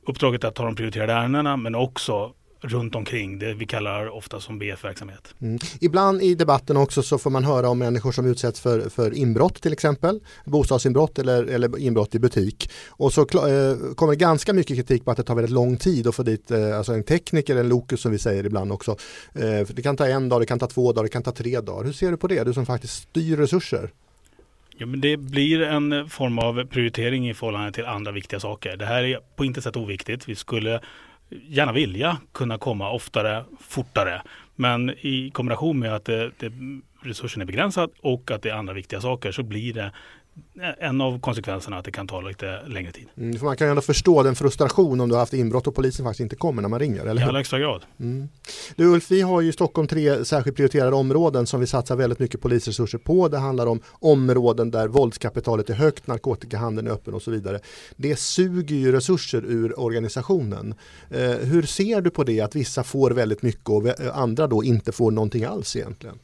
uppdraget 0.06 0.44
att 0.44 0.54
ta 0.54 0.64
de 0.64 0.76
prioriterade 0.76 1.12
ärendena 1.12 1.56
men 1.56 1.74
också 1.74 2.32
runt 2.62 2.94
omkring 2.94 3.38
det 3.38 3.54
vi 3.54 3.66
kallar 3.66 4.08
ofta 4.08 4.40
som 4.40 4.58
BF-verksamhet. 4.58 5.34
Mm. 5.40 5.58
Ibland 5.80 6.22
i 6.22 6.34
debatten 6.34 6.76
också 6.76 7.02
så 7.02 7.18
får 7.18 7.30
man 7.30 7.44
höra 7.44 7.68
om 7.68 7.78
människor 7.78 8.12
som 8.12 8.26
utsätts 8.26 8.60
för, 8.60 8.88
för 8.88 9.14
inbrott 9.14 9.62
till 9.62 9.72
exempel, 9.72 10.20
bostadsinbrott 10.44 11.18
eller, 11.18 11.44
eller 11.44 11.78
inbrott 11.78 12.14
i 12.14 12.18
butik. 12.18 12.70
Och 12.88 13.12
så 13.12 13.20
eh, 13.20 13.94
kommer 13.94 14.12
det 14.12 14.16
ganska 14.16 14.52
mycket 14.52 14.76
kritik 14.76 15.04
på 15.04 15.10
att 15.10 15.16
det 15.16 15.22
tar 15.22 15.34
väldigt 15.34 15.54
lång 15.54 15.76
tid 15.76 16.06
att 16.06 16.14
få 16.14 16.22
dit 16.22 16.50
eh, 16.50 16.78
alltså 16.78 16.92
en 16.92 17.04
tekniker, 17.04 17.56
en 17.56 17.68
lokus 17.68 18.00
som 18.00 18.12
vi 18.12 18.18
säger 18.18 18.46
ibland 18.46 18.72
också. 18.72 18.90
Eh, 19.34 19.66
det 19.68 19.82
kan 19.82 19.96
ta 19.96 20.06
en 20.06 20.28
dag, 20.28 20.40
det 20.40 20.46
kan 20.46 20.58
ta 20.58 20.66
två 20.66 20.92
dagar, 20.92 21.02
det 21.02 21.12
kan 21.12 21.22
ta 21.22 21.32
tre 21.32 21.60
dagar. 21.60 21.84
Hur 21.84 21.92
ser 21.92 22.10
du 22.10 22.16
på 22.16 22.26
det, 22.26 22.44
du 22.44 22.54
som 22.54 22.66
faktiskt 22.66 22.94
styr 22.94 23.36
resurser? 23.36 23.90
Ja, 24.76 24.86
men 24.86 25.00
det 25.00 25.16
blir 25.16 25.62
en 25.62 26.08
form 26.08 26.38
av 26.38 26.64
prioritering 26.64 27.30
i 27.30 27.34
förhållande 27.34 27.72
till 27.72 27.84
andra 27.84 28.12
viktiga 28.12 28.40
saker. 28.40 28.76
Det 28.76 28.86
här 28.86 29.04
är 29.04 29.18
på 29.36 29.44
inte 29.44 29.62
sätt 29.62 29.76
oviktigt. 29.76 30.28
Vi 30.28 30.34
skulle 30.34 30.80
gärna 31.48 31.72
vilja 31.72 32.18
kunna 32.32 32.58
komma 32.58 32.90
oftare, 32.90 33.44
fortare. 33.60 34.22
Men 34.56 34.90
i 34.90 35.30
kombination 35.32 35.78
med 35.78 35.94
att 35.94 36.04
det, 36.04 36.30
det, 36.38 36.52
resursen 37.02 37.42
är 37.42 37.46
begränsad 37.46 37.90
och 38.00 38.30
att 38.30 38.42
det 38.42 38.50
är 38.50 38.54
andra 38.54 38.74
viktiga 38.74 39.00
saker 39.00 39.32
så 39.32 39.42
blir 39.42 39.74
det 39.74 39.92
en 40.78 41.00
av 41.00 41.20
konsekvenserna 41.20 41.78
att 41.78 41.84
det 41.84 41.90
kan 41.90 42.06
ta 42.06 42.20
lite 42.20 42.60
längre 42.66 42.92
tid. 42.92 43.06
Mm, 43.16 43.44
man 43.44 43.56
kan 43.56 43.66
ju 43.66 43.70
ändå 43.70 43.82
förstå 43.82 44.22
den 44.22 44.34
frustration 44.34 45.00
om 45.00 45.08
du 45.08 45.14
har 45.14 45.20
haft 45.20 45.32
inbrott 45.32 45.66
och 45.66 45.74
polisen 45.74 46.04
faktiskt 46.04 46.20
inte 46.20 46.36
kommer 46.36 46.62
när 46.62 46.68
man 46.68 46.80
ringer. 46.80 47.06
Eller? 47.06 47.22
I 47.22 47.24
allra 47.24 47.38
högsta 47.38 47.58
grad. 47.58 47.82
Mm. 48.00 48.28
Du 48.76 48.86
Ulf, 48.86 49.10
vi 49.10 49.20
har 49.20 49.40
ju 49.40 49.48
i 49.48 49.52
Stockholm 49.52 49.88
tre 49.88 50.24
särskilt 50.24 50.56
prioriterade 50.56 50.96
områden 50.96 51.46
som 51.46 51.60
vi 51.60 51.66
satsar 51.66 51.96
väldigt 51.96 52.18
mycket 52.18 52.40
polisresurser 52.40 52.98
på. 52.98 53.28
Det 53.28 53.38
handlar 53.38 53.66
om 53.66 53.80
områden 53.90 54.70
där 54.70 54.88
våldskapitalet 54.88 55.70
är 55.70 55.74
högt, 55.74 56.06
narkotikahandeln 56.06 56.88
är 56.88 56.92
öppen 56.92 57.14
och 57.14 57.22
så 57.22 57.30
vidare. 57.30 57.60
Det 57.96 58.16
suger 58.18 58.76
ju 58.76 58.92
resurser 58.92 59.44
ur 59.46 59.80
organisationen. 59.80 60.74
Eh, 61.10 61.30
hur 61.30 61.62
ser 61.62 62.00
du 62.00 62.10
på 62.10 62.24
det 62.24 62.40
att 62.40 62.56
vissa 62.56 62.84
får 62.84 63.10
väldigt 63.10 63.42
mycket 63.42 63.68
och 63.68 63.82
andra 64.14 64.46
då 64.46 64.64
inte 64.64 64.92
får 64.92 65.10
någonting 65.10 65.44
alls 65.44 65.76
egentligen? 65.76 66.18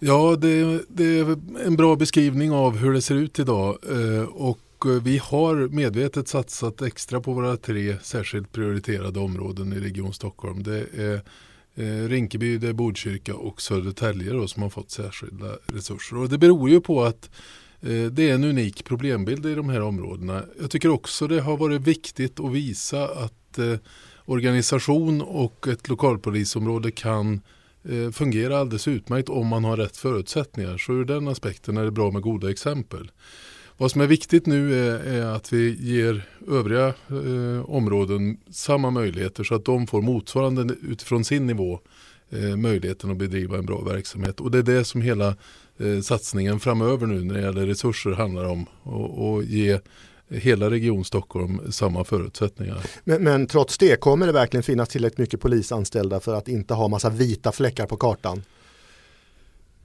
Ja, 0.00 0.36
det, 0.36 0.82
det, 0.88 1.18
är 1.18 1.36
en 1.66 1.76
bra 1.76 1.96
beskrivning 1.96 2.52
av 2.52 2.76
hur 2.76 2.92
det 2.92 3.02
ser 3.02 3.14
ut 3.14 3.38
idag. 3.38 3.78
Eh, 3.90 4.22
och 4.22 4.86
eh, 4.86 5.02
vi 5.02 5.18
har 5.18 5.68
medvetet 5.68 6.28
satsat 6.28 6.82
extra 6.82 7.20
på 7.20 7.32
våra 7.32 7.56
tre 7.56 7.96
särskilt 8.02 8.52
prioriterade 8.52 9.20
områden 9.20 9.72
i 9.72 9.80
Region 9.80 10.12
Stockholm. 10.12 10.62
Det 10.62 10.86
är 10.96 11.20
eh, 11.74 12.08
Rinkeby, 12.08 12.58
det 12.58 12.68
är 12.68 12.72
Botkyrka 12.72 13.34
och 13.34 13.62
Södertälje 13.62 14.32
då, 14.32 14.48
som 14.48 14.62
har 14.62 14.70
fått 14.70 14.90
särskilda 14.90 15.56
resurser. 15.66 16.16
Och 16.16 16.28
det 16.28 16.38
beror 16.38 16.70
ju 16.70 16.80
på 16.80 17.02
att 17.02 17.30
det 18.10 18.30
är 18.30 18.34
en 18.34 18.44
unik 18.44 18.84
problembild 18.84 19.46
i 19.46 19.54
de 19.54 19.68
här 19.68 19.80
områdena. 19.80 20.42
Jag 20.60 20.70
tycker 20.70 20.88
också 20.88 21.26
det 21.26 21.40
har 21.40 21.56
varit 21.56 21.82
viktigt 21.82 22.40
att 22.40 22.52
visa 22.52 23.04
att 23.04 23.58
organisation 24.24 25.22
och 25.22 25.68
ett 25.68 25.88
lokalpolisområde 25.88 26.90
kan 26.90 27.34
Eh, 27.34 27.57
Eh, 27.88 28.10
fungerar 28.10 28.54
alldeles 28.60 28.88
utmärkt 28.88 29.28
om 29.28 29.46
man 29.46 29.64
har 29.64 29.76
rätt 29.76 29.96
förutsättningar. 29.96 30.78
Så 30.78 30.92
ur 30.92 31.04
den 31.04 31.28
aspekten 31.28 31.76
är 31.76 31.84
det 31.84 31.90
bra 31.90 32.10
med 32.10 32.22
goda 32.22 32.50
exempel. 32.50 33.10
Vad 33.76 33.90
som 33.90 34.00
är 34.00 34.06
viktigt 34.06 34.46
nu 34.46 34.88
är, 34.88 34.98
är 34.98 35.26
att 35.26 35.52
vi 35.52 35.76
ger 35.80 36.22
övriga 36.48 36.86
eh, 36.86 37.70
områden 37.70 38.36
samma 38.50 38.90
möjligheter 38.90 39.44
så 39.44 39.54
att 39.54 39.64
de 39.64 39.86
får 39.86 40.02
motsvarande 40.02 40.74
utifrån 40.82 41.24
sin 41.24 41.46
nivå 41.46 41.80
eh, 42.30 42.56
möjligheten 42.56 43.10
att 43.10 43.16
bedriva 43.16 43.58
en 43.58 43.66
bra 43.66 43.80
verksamhet. 43.80 44.40
Och 44.40 44.50
det 44.50 44.58
är 44.58 44.62
det 44.62 44.84
som 44.84 45.02
hela 45.02 45.36
eh, 45.78 46.00
satsningen 46.02 46.60
framöver 46.60 47.06
nu 47.06 47.24
när 47.24 47.34
det 47.34 47.40
gäller 47.40 47.66
resurser 47.66 48.10
handlar 48.10 48.44
om. 48.44 48.66
Och, 48.82 49.44
ge 49.44 49.80
hela 50.30 50.70
Region 50.70 51.04
Stockholm 51.04 51.60
samma 51.72 52.04
förutsättningar. 52.04 52.78
Men, 53.04 53.24
men, 53.24 53.46
trots 53.46 53.78
det, 53.78 54.00
kommer 54.00 54.26
det 54.26 54.32
verkligen 54.32 54.62
finnas 54.62 54.88
tillräckligt 54.88 55.18
mycket 55.18 55.40
polisanställda 55.40 56.20
för 56.20 56.34
att 56.34 56.48
inte 56.48 56.74
ha 56.74 56.88
massa 56.88 57.10
vita 57.10 57.52
fläckar 57.52 57.86
på 57.86 57.96
kartan? 57.96 58.42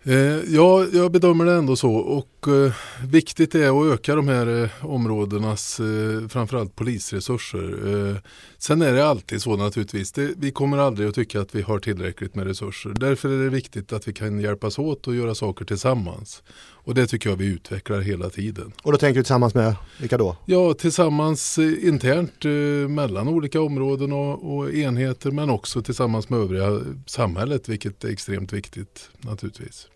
Eh, 0.04 0.16
ja, 0.56 0.86
jag 0.94 1.12
bedömer 1.12 1.46
det 1.46 1.54
ändå 1.54 1.76
så 1.76 1.94
och 1.94 2.28
eh, 2.48 2.74
viktigt 3.08 3.56
är 3.56 3.82
att 3.82 3.94
öka 3.94 4.16
de 4.16 4.28
här 4.28 4.64
eh, 4.64 4.86
områdenas 4.86 5.80
eh, 5.80 6.28
framförallt 6.28 6.76
polisresurser. 6.76 7.96
Eh, 8.10 8.18
sen 8.58 8.82
är 8.82 8.94
det 8.94 9.08
alltid 9.08 9.42
så 9.42 9.56
naturligtvis, 9.56 10.12
det, 10.12 10.34
vi 10.38 10.52
kommer 10.52 10.78
aldrig 10.78 11.10
att 11.10 11.16
tycka 11.16 11.42
att 11.42 11.56
vi 11.56 11.62
har 11.62 11.80
tillräckligt 11.80 12.36
med 12.36 12.48
resurser. 12.48 12.90
Därför 12.90 13.30
är 13.30 13.44
det 13.44 13.50
viktigt 13.50 13.94
att 13.94 14.08
vi 14.08 14.14
kan 14.14 14.40
hjälpas 14.40 14.80
åt 14.80 15.08
och 15.08 15.16
göra 15.16 15.36
saker 15.36 15.66
tillsammans. 15.66 16.44
Och 16.86 16.96
det 16.96 17.08
tycker 17.08 17.30
jag 17.30 17.38
vi 17.38 17.46
utvecklar 17.46 18.02
hela 18.02 18.30
tiden. 18.30 18.72
Och 18.84 18.92
då 18.92 18.98
tänker 18.98 19.20
du 19.20 19.24
tillsammans 19.24 19.54
med 19.54 19.76
vilka 20.00 20.18
då? 20.18 20.38
Ja, 20.46 20.74
tillsammans 20.74 21.58
eh, 21.58 21.88
internt 21.88 22.46
eh, 22.46 22.52
mellan 22.90 23.28
olika 23.28 23.62
områden 23.62 24.14
och, 24.14 24.58
och, 24.58 24.74
enheter 24.74 25.32
men 25.32 25.50
också 25.50 25.82
tillsammans 25.82 26.30
med 26.30 26.40
övriga 26.40 26.82
samhället 27.08 27.70
vilket 27.70 28.04
är 28.04 28.10
extremt 28.10 28.54
viktigt 28.54 29.10
naturligtvis. 29.22 29.88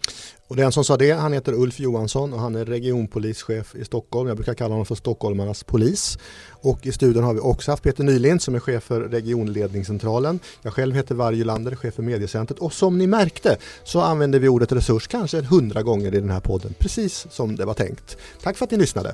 Och 0.47 0.55
den 0.55 0.71
som 0.71 0.83
sa 0.83 0.97
det, 0.97 1.11
han 1.11 1.33
heter 1.33 1.53
Ulf 1.53 1.79
Johansson 1.79 2.33
och 2.33 2.39
han 2.39 2.55
är 2.55 2.65
regionpolischef 2.65 3.75
i 3.75 3.85
Stockholm. 3.85 4.27
Jag 4.27 4.37
brukar 4.37 4.53
kalla 4.53 4.73
honom 4.73 4.85
för 4.85 4.95
Stockholmarnas 4.95 5.63
polis. 5.63 6.17
Och 6.49 6.85
i 6.85 6.91
studion 6.91 7.23
har 7.23 7.33
vi 7.33 7.39
också 7.39 7.71
haft 7.71 7.83
Peter 7.83 8.03
Nylind 8.03 8.41
som 8.41 8.55
är 8.55 8.59
chef 8.59 8.83
för 8.83 9.01
regionledningscentralen. 9.01 10.39
Jag 10.61 10.73
själv 10.73 10.95
heter 10.95 11.15
Varje 11.15 11.43
Lander, 11.43 11.75
chef 11.75 11.93
för 11.93 12.03
mediecentret. 12.03 12.59
Och 12.59 12.73
som 12.73 12.97
ni 12.97 13.07
märkte 13.07 13.57
så 13.83 14.01
använder 14.01 14.39
vi 14.39 14.47
ordet 14.47 14.71
resurs 14.71 15.07
kanske 15.07 15.41
hundra 15.41 15.83
gånger 15.83 16.15
i 16.15 16.19
den 16.19 16.29
här 16.29 16.39
podden, 16.39 16.73
precis 16.79 17.27
som 17.29 17.55
det 17.55 17.65
var 17.65 17.73
tänkt. 17.73 18.17
Tack 18.43 18.57
för 18.57 18.65
att 18.65 18.71
ni 18.71 18.77
lyssnade. 18.77 19.13